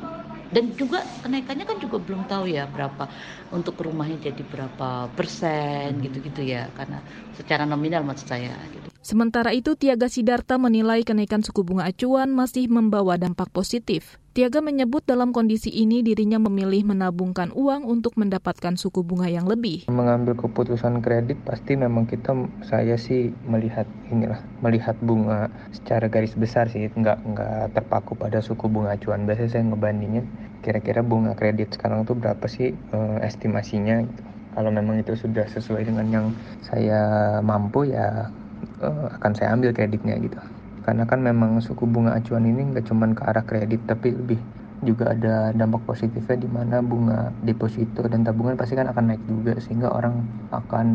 dan 0.51 0.75
juga 0.75 1.07
kenaikannya 1.23 1.65
kan 1.67 1.79
juga 1.79 1.97
belum 2.03 2.27
tahu 2.27 2.51
ya 2.51 2.67
berapa 2.67 3.07
untuk 3.55 3.79
rumahnya 3.79 4.31
jadi 4.31 4.43
berapa 4.43 5.11
persen 5.15 5.99
hmm. 5.99 6.03
gitu-gitu 6.11 6.43
ya 6.43 6.67
karena 6.75 6.99
secara 7.39 7.65
nominal 7.65 8.03
maksud 8.03 8.27
saya 8.27 8.55
gitu. 8.75 8.91
Sementara 9.01 9.57
itu 9.57 9.79
Tiaga 9.79 10.13
Sidarta 10.13 10.61
menilai 10.61 11.07
kenaikan 11.07 11.41
suku 11.41 11.65
bunga 11.65 11.89
acuan 11.89 12.35
masih 12.37 12.69
membawa 12.69 13.17
dampak 13.17 13.49
positif. 13.49 14.21
Setiaga 14.41 14.65
menyebut 14.65 15.05
dalam 15.05 15.37
kondisi 15.37 15.69
ini 15.69 16.01
dirinya 16.01 16.41
memilih 16.41 16.89
menabungkan 16.89 17.53
uang 17.53 17.85
untuk 17.85 18.17
mendapatkan 18.17 18.73
suku 18.73 19.05
bunga 19.05 19.29
yang 19.29 19.45
lebih. 19.45 19.85
Mengambil 19.93 20.33
keputusan 20.33 21.05
kredit 21.05 21.37
pasti 21.45 21.77
memang 21.77 22.09
kita 22.09 22.33
saya 22.65 22.97
sih 22.97 23.37
melihat 23.45 23.85
inilah 24.09 24.41
melihat 24.65 24.97
bunga 25.05 25.53
secara 25.77 26.09
garis 26.09 26.33
besar 26.33 26.73
sih 26.73 26.89
nggak 26.89 27.21
nggak 27.21 27.77
terpaku 27.77 28.17
pada 28.17 28.41
suku 28.41 28.65
bunga 28.65 28.97
acuan. 28.97 29.29
Biasanya 29.29 29.61
saya 29.61 29.65
ngebandingin 29.69 30.25
kira-kira 30.65 31.05
bunga 31.05 31.37
kredit 31.37 31.77
sekarang 31.77 32.09
tuh 32.09 32.17
berapa 32.17 32.49
sih 32.49 32.73
uh, 32.97 33.21
estimasinya 33.21 34.09
gitu. 34.09 34.25
Kalau 34.57 34.73
memang 34.73 35.05
itu 35.05 35.21
sudah 35.21 35.45
sesuai 35.53 35.85
dengan 35.85 36.09
yang 36.09 36.27
saya 36.65 37.45
mampu 37.45 37.93
ya 37.93 38.33
uh, 38.81 39.07
akan 39.21 39.37
saya 39.37 39.53
ambil 39.53 39.77
kreditnya 39.77 40.17
gitu 40.17 40.41
karena 40.83 41.05
kan 41.05 41.21
memang 41.21 41.61
suku 41.61 41.85
bunga 41.85 42.17
acuan 42.17 42.49
ini 42.49 42.73
nggak 42.73 42.89
cuma 42.89 43.09
ke 43.13 43.23
arah 43.25 43.45
kredit 43.45 43.85
tapi 43.85 44.13
lebih 44.13 44.41
juga 44.81 45.13
ada 45.13 45.53
dampak 45.53 45.85
positifnya 45.85 46.37
di 46.41 46.49
mana 46.49 46.81
bunga 46.81 47.29
deposito 47.45 48.01
dan 48.09 48.25
tabungan 48.25 48.57
pasti 48.57 48.77
kan 48.77 48.89
akan 48.89 49.13
naik 49.13 49.23
juga 49.29 49.53
sehingga 49.61 49.93
orang 49.93 50.25
akan 50.49 50.87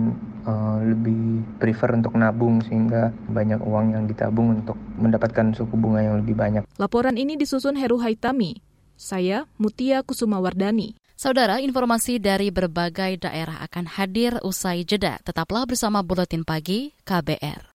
uh, 0.49 0.79
lebih 0.81 1.45
prefer 1.61 1.93
untuk 1.93 2.17
nabung 2.17 2.65
sehingga 2.65 3.13
banyak 3.29 3.61
uang 3.61 3.93
yang 3.93 4.03
ditabung 4.09 4.57
untuk 4.61 4.77
mendapatkan 4.97 5.53
suku 5.53 5.77
bunga 5.77 6.01
yang 6.01 6.15
lebih 6.25 6.33
banyak. 6.33 6.63
Laporan 6.81 7.15
ini 7.15 7.37
disusun 7.37 7.77
Heru 7.77 8.01
Haitami. 8.01 8.57
Saya 8.95 9.45
Mutia 9.61 10.01
Kusuma 10.01 10.41
Wardani. 10.41 10.97
Saudara, 11.15 11.63
informasi 11.63 12.19
dari 12.19 12.51
berbagai 12.51 13.23
daerah 13.23 13.63
akan 13.63 13.87
hadir 13.87 14.35
usai 14.43 14.83
jeda. 14.83 15.15
Tetaplah 15.23 15.63
bersama 15.63 16.03
Buletin 16.03 16.43
Pagi 16.43 16.91
KBR. 17.07 17.74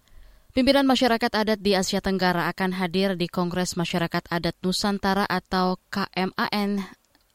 Pimpinan 0.51 0.83
masyarakat 0.83 1.31
adat 1.31 1.63
di 1.63 1.79
Asia 1.79 2.03
Tenggara 2.03 2.51
akan 2.51 2.75
hadir 2.75 3.15
di 3.15 3.31
Kongres 3.31 3.79
Masyarakat 3.79 4.27
Adat 4.27 4.59
Nusantara 4.59 5.23
atau 5.23 5.79
KMAN 5.87 6.83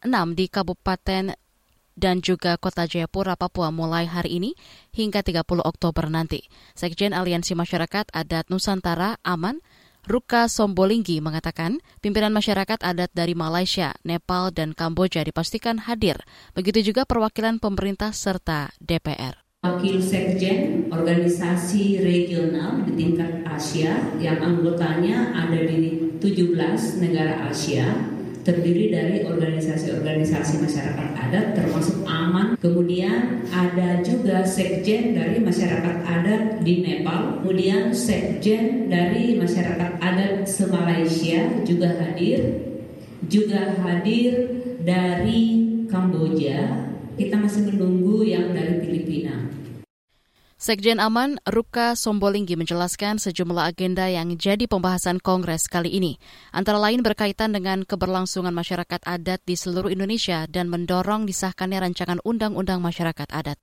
6 0.04 0.12
di 0.36 0.52
Kabupaten 0.52 1.32
dan 1.96 2.16
juga 2.20 2.60
Kota 2.60 2.84
Jayapura, 2.84 3.32
Papua 3.40 3.72
mulai 3.72 4.04
hari 4.04 4.36
ini 4.36 4.52
hingga 4.92 5.24
30 5.24 5.48
Oktober 5.64 6.12
nanti. 6.12 6.44
Sekjen 6.76 7.16
Aliansi 7.16 7.56
Masyarakat 7.56 8.12
Adat 8.12 8.52
Nusantara 8.52 9.16
Aman 9.24 9.64
Ruka 10.04 10.44
Sombolinggi 10.52 11.24
mengatakan 11.24 11.80
pimpinan 12.04 12.36
masyarakat 12.36 12.84
adat 12.84 13.16
dari 13.16 13.32
Malaysia, 13.32 13.96
Nepal, 14.04 14.52
dan 14.52 14.76
Kamboja 14.76 15.24
dipastikan 15.24 15.88
hadir. 15.88 16.20
Begitu 16.52 16.92
juga 16.92 17.08
perwakilan 17.08 17.64
pemerintah 17.64 18.12
serta 18.12 18.76
DPR. 18.76 19.45
Wakil 19.66 19.98
Sekjen 19.98 20.86
organisasi 20.94 21.98
regional 21.98 22.86
di 22.86 22.94
tingkat 22.94 23.42
Asia 23.42 23.98
yang 24.22 24.38
anggotanya 24.38 25.34
ada 25.34 25.58
di 25.58 26.14
17 26.22 27.02
negara 27.02 27.50
Asia 27.50 27.82
terdiri 28.46 28.94
dari 28.94 29.26
organisasi-organisasi 29.26 30.62
masyarakat 30.62 31.08
adat 31.18 31.58
termasuk 31.58 31.98
AMAN. 32.06 32.54
Kemudian 32.62 33.42
ada 33.50 34.06
juga 34.06 34.46
sekjen 34.46 35.18
dari 35.18 35.42
masyarakat 35.42 35.96
adat 36.06 36.62
di 36.62 36.86
Nepal. 36.86 37.42
Kemudian 37.42 37.90
sekjen 37.90 38.86
dari 38.86 39.34
masyarakat 39.34 39.98
adat 39.98 40.46
se-Malaysia 40.46 41.42
juga 41.66 41.90
hadir. 41.98 42.70
Juga 43.26 43.74
hadir 43.82 44.46
dari 44.86 45.66
Kamboja. 45.90 46.94
Kita 47.16 47.40
masih 47.40 47.72
menunggu 47.72 48.28
yang 48.28 48.52
dari 48.52 48.76
Filipina. 48.84 49.48
Sekjen 50.60 51.00
Aman 51.00 51.40
Ruka 51.48 51.96
Sombolinggi 51.96 52.60
menjelaskan 52.60 53.16
sejumlah 53.16 53.72
agenda 53.72 54.04
yang 54.08 54.36
jadi 54.36 54.68
pembahasan 54.68 55.20
Kongres 55.24 55.64
kali 55.64 55.96
ini, 55.96 56.20
antara 56.52 56.76
lain 56.76 57.00
berkaitan 57.00 57.56
dengan 57.56 57.88
keberlangsungan 57.88 58.52
masyarakat 58.52 59.00
adat 59.04 59.40
di 59.48 59.56
seluruh 59.56 59.88
Indonesia 59.88 60.44
dan 60.44 60.68
mendorong 60.68 61.24
disahkannya 61.24 61.88
rancangan 61.88 62.20
undang-undang 62.20 62.84
masyarakat 62.84 63.28
adat. 63.32 63.56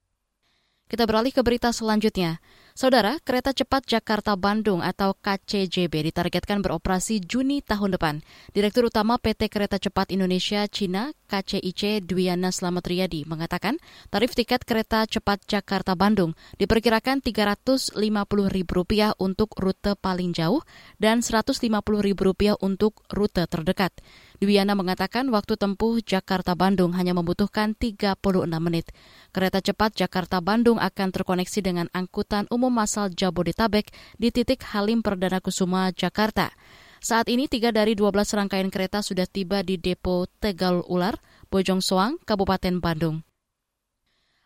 Kita 0.94 1.10
beralih 1.10 1.34
ke 1.34 1.42
berita 1.42 1.74
selanjutnya. 1.74 2.38
Saudara, 2.78 3.18
kereta 3.22 3.50
cepat 3.50 3.86
Jakarta-Bandung 3.86 4.82
atau 4.82 5.18
KCJB 5.18 6.14
ditargetkan 6.14 6.62
beroperasi 6.62 7.22
Juni 7.22 7.66
tahun 7.66 7.98
depan. 7.98 8.22
Direktur 8.54 8.90
Utama 8.90 9.18
PT 9.18 9.50
Kereta 9.50 9.82
Cepat 9.82 10.14
Indonesia 10.14 10.66
Cina 10.70 11.14
KCIC 11.34 12.04
Dwiana 12.04 12.50
Slamet 12.50 12.84
Riyadi 12.90 13.24
mengatakan 13.30 13.78
tarif 14.10 14.34
tiket 14.36 14.68
kereta 14.68 15.06
cepat 15.06 15.46
Jakarta-Bandung 15.46 16.34
diperkirakan 16.60 17.24
Rp350.000 17.24 19.14
untuk 19.22 19.54
rute 19.56 19.94
paling 19.96 20.34
jauh 20.34 20.66
dan 20.98 21.22
Rp150.000 21.24 22.58
untuk 22.58 23.06
rute 23.14 23.46
terdekat. 23.46 23.94
Dwiana 24.42 24.76
mengatakan 24.76 25.32
waktu 25.32 25.56
tempuh 25.56 26.04
Jakarta-Bandung 26.04 26.98
hanya 27.00 27.16
membutuhkan 27.16 27.78
36 27.80 28.20
menit. 28.60 28.92
Kereta 29.32 29.64
cepat 29.64 29.96
Jakarta-Bandung 29.96 30.82
akan 30.84 31.08
terkoneksi 31.16 31.60
dengan 31.64 31.88
angkutan 31.96 32.44
umum 32.52 32.64
umum 32.64 32.80
asal 32.80 33.12
Jabodetabek 33.14 33.92
di 34.18 34.32
titik 34.32 34.64
Halim 34.72 35.06
Perdana 35.06 35.38
Kusuma, 35.44 35.92
Jakarta. 35.92 36.56
Saat 37.04 37.28
ini 37.28 37.52
tiga 37.52 37.76
dari 37.76 38.00
12 38.00 38.16
rangkaian 38.16 38.72
kereta 38.72 39.04
sudah 39.04 39.28
tiba 39.28 39.60
di 39.60 39.76
depo 39.76 40.24
Tegal 40.40 40.88
Ular, 40.88 41.20
Bojong 41.52 41.84
Soang, 41.84 42.16
Kabupaten 42.24 42.80
Bandung. 42.80 43.28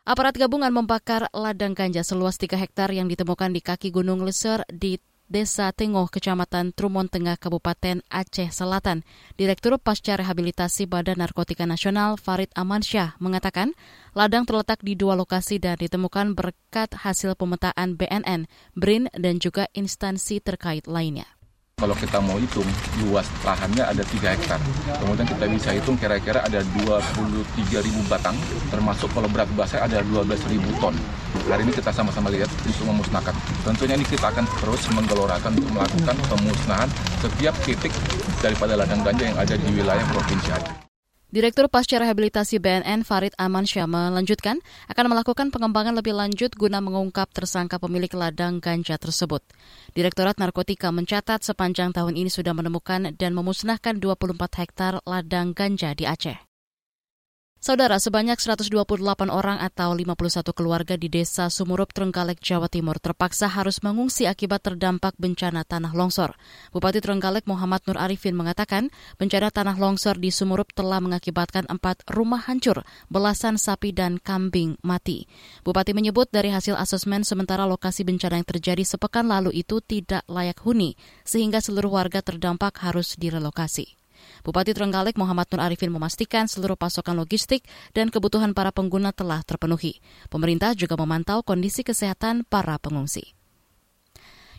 Aparat 0.10 0.34
gabungan 0.34 0.74
membakar 0.74 1.30
ladang 1.38 1.78
ganja 1.78 2.02
seluas 2.02 2.42
3 2.42 2.58
hektar 2.58 2.90
yang 2.90 3.06
ditemukan 3.06 3.54
di 3.54 3.62
kaki 3.62 3.94
Gunung 3.94 4.26
Leser 4.26 4.66
di 4.74 4.98
Desa 5.30 5.70
Tengoh, 5.70 6.10
Kecamatan 6.10 6.74
Trumon 6.74 7.14
Tengah, 7.14 7.38
Kabupaten 7.38 8.02
Aceh 8.10 8.50
Selatan. 8.50 9.06
Direktur 9.38 9.78
Pasca 9.78 10.18
Rehabilitasi 10.18 10.90
Badan 10.90 11.22
Narkotika 11.22 11.70
Nasional 11.70 12.18
Farid 12.18 12.50
Amansyah 12.58 13.22
mengatakan 13.22 13.78
ladang 14.18 14.50
terletak 14.50 14.82
di 14.82 14.98
dua 14.98 15.14
lokasi 15.14 15.62
dan 15.62 15.78
ditemukan 15.78 16.34
berkat 16.34 16.90
hasil 17.06 17.38
pemetaan 17.38 18.02
BNN, 18.02 18.50
BRIN, 18.74 19.14
dan 19.14 19.38
juga 19.38 19.70
instansi 19.78 20.42
terkait 20.42 20.90
lainnya. 20.90 21.37
Kalau 21.78 21.94
kita 21.94 22.18
mau 22.18 22.42
hitung, 22.42 22.66
luas 23.06 23.30
lahannya 23.46 23.86
ada 23.86 24.02
3 24.02 24.34
hektar. 24.34 24.58
Kemudian 24.98 25.30
kita 25.30 25.46
bisa 25.46 25.70
hitung 25.78 25.94
kira-kira 25.94 26.42
ada 26.42 26.66
23 26.82 27.86
ribu 27.86 28.02
batang, 28.10 28.34
termasuk 28.74 29.06
kalau 29.14 29.30
berat 29.30 29.46
basah 29.54 29.86
ada 29.86 30.02
12 30.02 30.42
ribu 30.50 30.74
ton. 30.82 30.98
Hari 31.46 31.62
ini 31.62 31.70
kita 31.78 31.94
sama-sama 31.94 32.34
lihat 32.34 32.50
untuk 32.66 32.82
memusnahkan. 32.82 33.38
Tentunya 33.62 33.94
ini 33.94 34.10
kita 34.10 34.26
akan 34.26 34.50
terus 34.58 34.90
menggelorakan 34.90 35.54
untuk 35.54 35.70
melakukan 35.78 36.18
pemusnahan 36.26 36.90
setiap 37.22 37.54
titik 37.62 37.94
daripada 38.42 38.74
ladang 38.74 39.06
ganja 39.06 39.30
yang 39.30 39.38
ada 39.38 39.54
di 39.54 39.70
wilayah 39.70 40.06
Provinsi 40.10 40.50
Aceh. 40.58 40.87
Direktur 41.28 41.68
Pasca 41.68 42.00
Rehabilitasi 42.00 42.56
BNN 42.56 43.04
Farid 43.04 43.36
Amansyah 43.36 43.84
melanjutkan 43.84 44.64
akan 44.88 45.12
melakukan 45.12 45.52
pengembangan 45.52 45.92
lebih 46.00 46.16
lanjut 46.16 46.56
guna 46.56 46.80
mengungkap 46.80 47.28
tersangka 47.36 47.84
pemilik 47.84 48.08
ladang 48.16 48.64
ganja 48.64 48.96
tersebut. 48.96 49.44
Direktorat 49.92 50.40
Narkotika 50.40 50.88
mencatat 50.96 51.44
sepanjang 51.44 51.92
tahun 51.92 52.16
ini 52.16 52.32
sudah 52.32 52.56
menemukan 52.56 53.12
dan 53.12 53.36
memusnahkan 53.36 54.00
24 54.00 54.40
hektar 54.56 55.04
ladang 55.04 55.52
ganja 55.52 55.92
di 55.92 56.08
Aceh. 56.08 56.40
Saudara, 57.58 57.98
sebanyak 57.98 58.38
128 58.38 58.70
orang 59.34 59.58
atau 59.58 59.90
51 59.90 60.54
keluarga 60.54 60.94
di 60.94 61.10
desa 61.10 61.50
Sumurup, 61.50 61.90
Trenggalek, 61.90 62.38
Jawa 62.38 62.70
Timur 62.70 63.02
terpaksa 63.02 63.50
harus 63.50 63.82
mengungsi 63.82 64.30
akibat 64.30 64.62
terdampak 64.62 65.18
bencana 65.18 65.66
tanah 65.66 65.90
longsor. 65.98 66.38
Bupati 66.70 67.02
Trenggalek 67.02 67.50
Muhammad 67.50 67.82
Nur 67.90 67.98
Arifin 67.98 68.38
mengatakan 68.38 68.94
bencana 69.18 69.50
tanah 69.50 69.74
longsor 69.74 70.22
di 70.22 70.30
Sumurup 70.30 70.70
telah 70.78 71.02
mengakibatkan 71.02 71.66
empat 71.66 72.06
rumah 72.14 72.46
hancur, 72.46 72.86
belasan 73.10 73.58
sapi 73.58 73.90
dan 73.90 74.22
kambing 74.22 74.78
mati. 74.86 75.26
Bupati 75.66 75.98
menyebut 75.98 76.30
dari 76.30 76.54
hasil 76.54 76.78
asesmen 76.78 77.26
sementara 77.26 77.66
lokasi 77.66 78.06
bencana 78.06 78.38
yang 78.38 78.46
terjadi 78.46 78.86
sepekan 78.86 79.26
lalu 79.26 79.50
itu 79.58 79.82
tidak 79.82 80.22
layak 80.30 80.62
huni, 80.62 80.94
sehingga 81.26 81.58
seluruh 81.58 81.90
warga 81.90 82.22
terdampak 82.22 82.78
harus 82.86 83.18
direlokasi. 83.18 83.97
Bupati 84.48 84.72
Trenggalek 84.72 85.20
Muhammad 85.20 85.52
Nur 85.52 85.60
Arifin 85.60 85.92
memastikan 85.92 86.48
seluruh 86.48 86.80
pasokan 86.80 87.20
logistik 87.20 87.68
dan 87.92 88.08
kebutuhan 88.08 88.56
para 88.56 88.72
pengguna 88.72 89.12
telah 89.12 89.44
terpenuhi. 89.44 90.00
Pemerintah 90.32 90.72
juga 90.72 90.96
memantau 90.96 91.44
kondisi 91.44 91.84
kesehatan 91.84 92.48
para 92.48 92.80
pengungsi. 92.80 93.36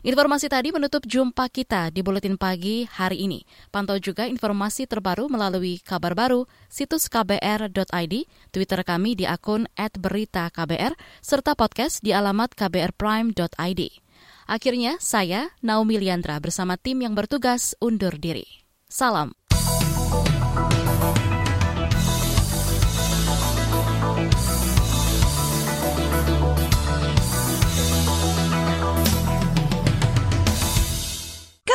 Informasi 0.05 0.53
tadi 0.53 0.77
menutup 0.77 1.09
jumpa 1.09 1.49
kita 1.49 1.89
di 1.89 2.05
Buletin 2.05 2.37
Pagi 2.37 2.85
hari 2.85 3.25
ini. 3.25 3.49
Pantau 3.73 3.97
juga 3.97 4.29
informasi 4.29 4.85
terbaru 4.85 5.27
melalui 5.33 5.81
kabar 5.81 6.13
baru, 6.13 6.45
situs 6.69 7.09
kbr.id, 7.09 8.15
Twitter 8.53 8.81
kami 8.85 9.17
di 9.17 9.25
akun 9.25 9.67
@beritaKBR, 9.75 10.95
serta 11.25 11.57
podcast 11.57 12.05
di 12.05 12.13
alamat 12.13 12.53
kbrprime.id. 12.55 13.83
Akhirnya, 14.47 15.01
saya, 15.01 15.49
Naomi 15.65 15.97
Liandra, 15.97 16.37
bersama 16.45 16.77
tim 16.77 17.03
yang 17.03 17.17
bertugas 17.17 17.73
undur 17.81 18.15
diri. 18.21 18.45
Salam. 18.87 19.48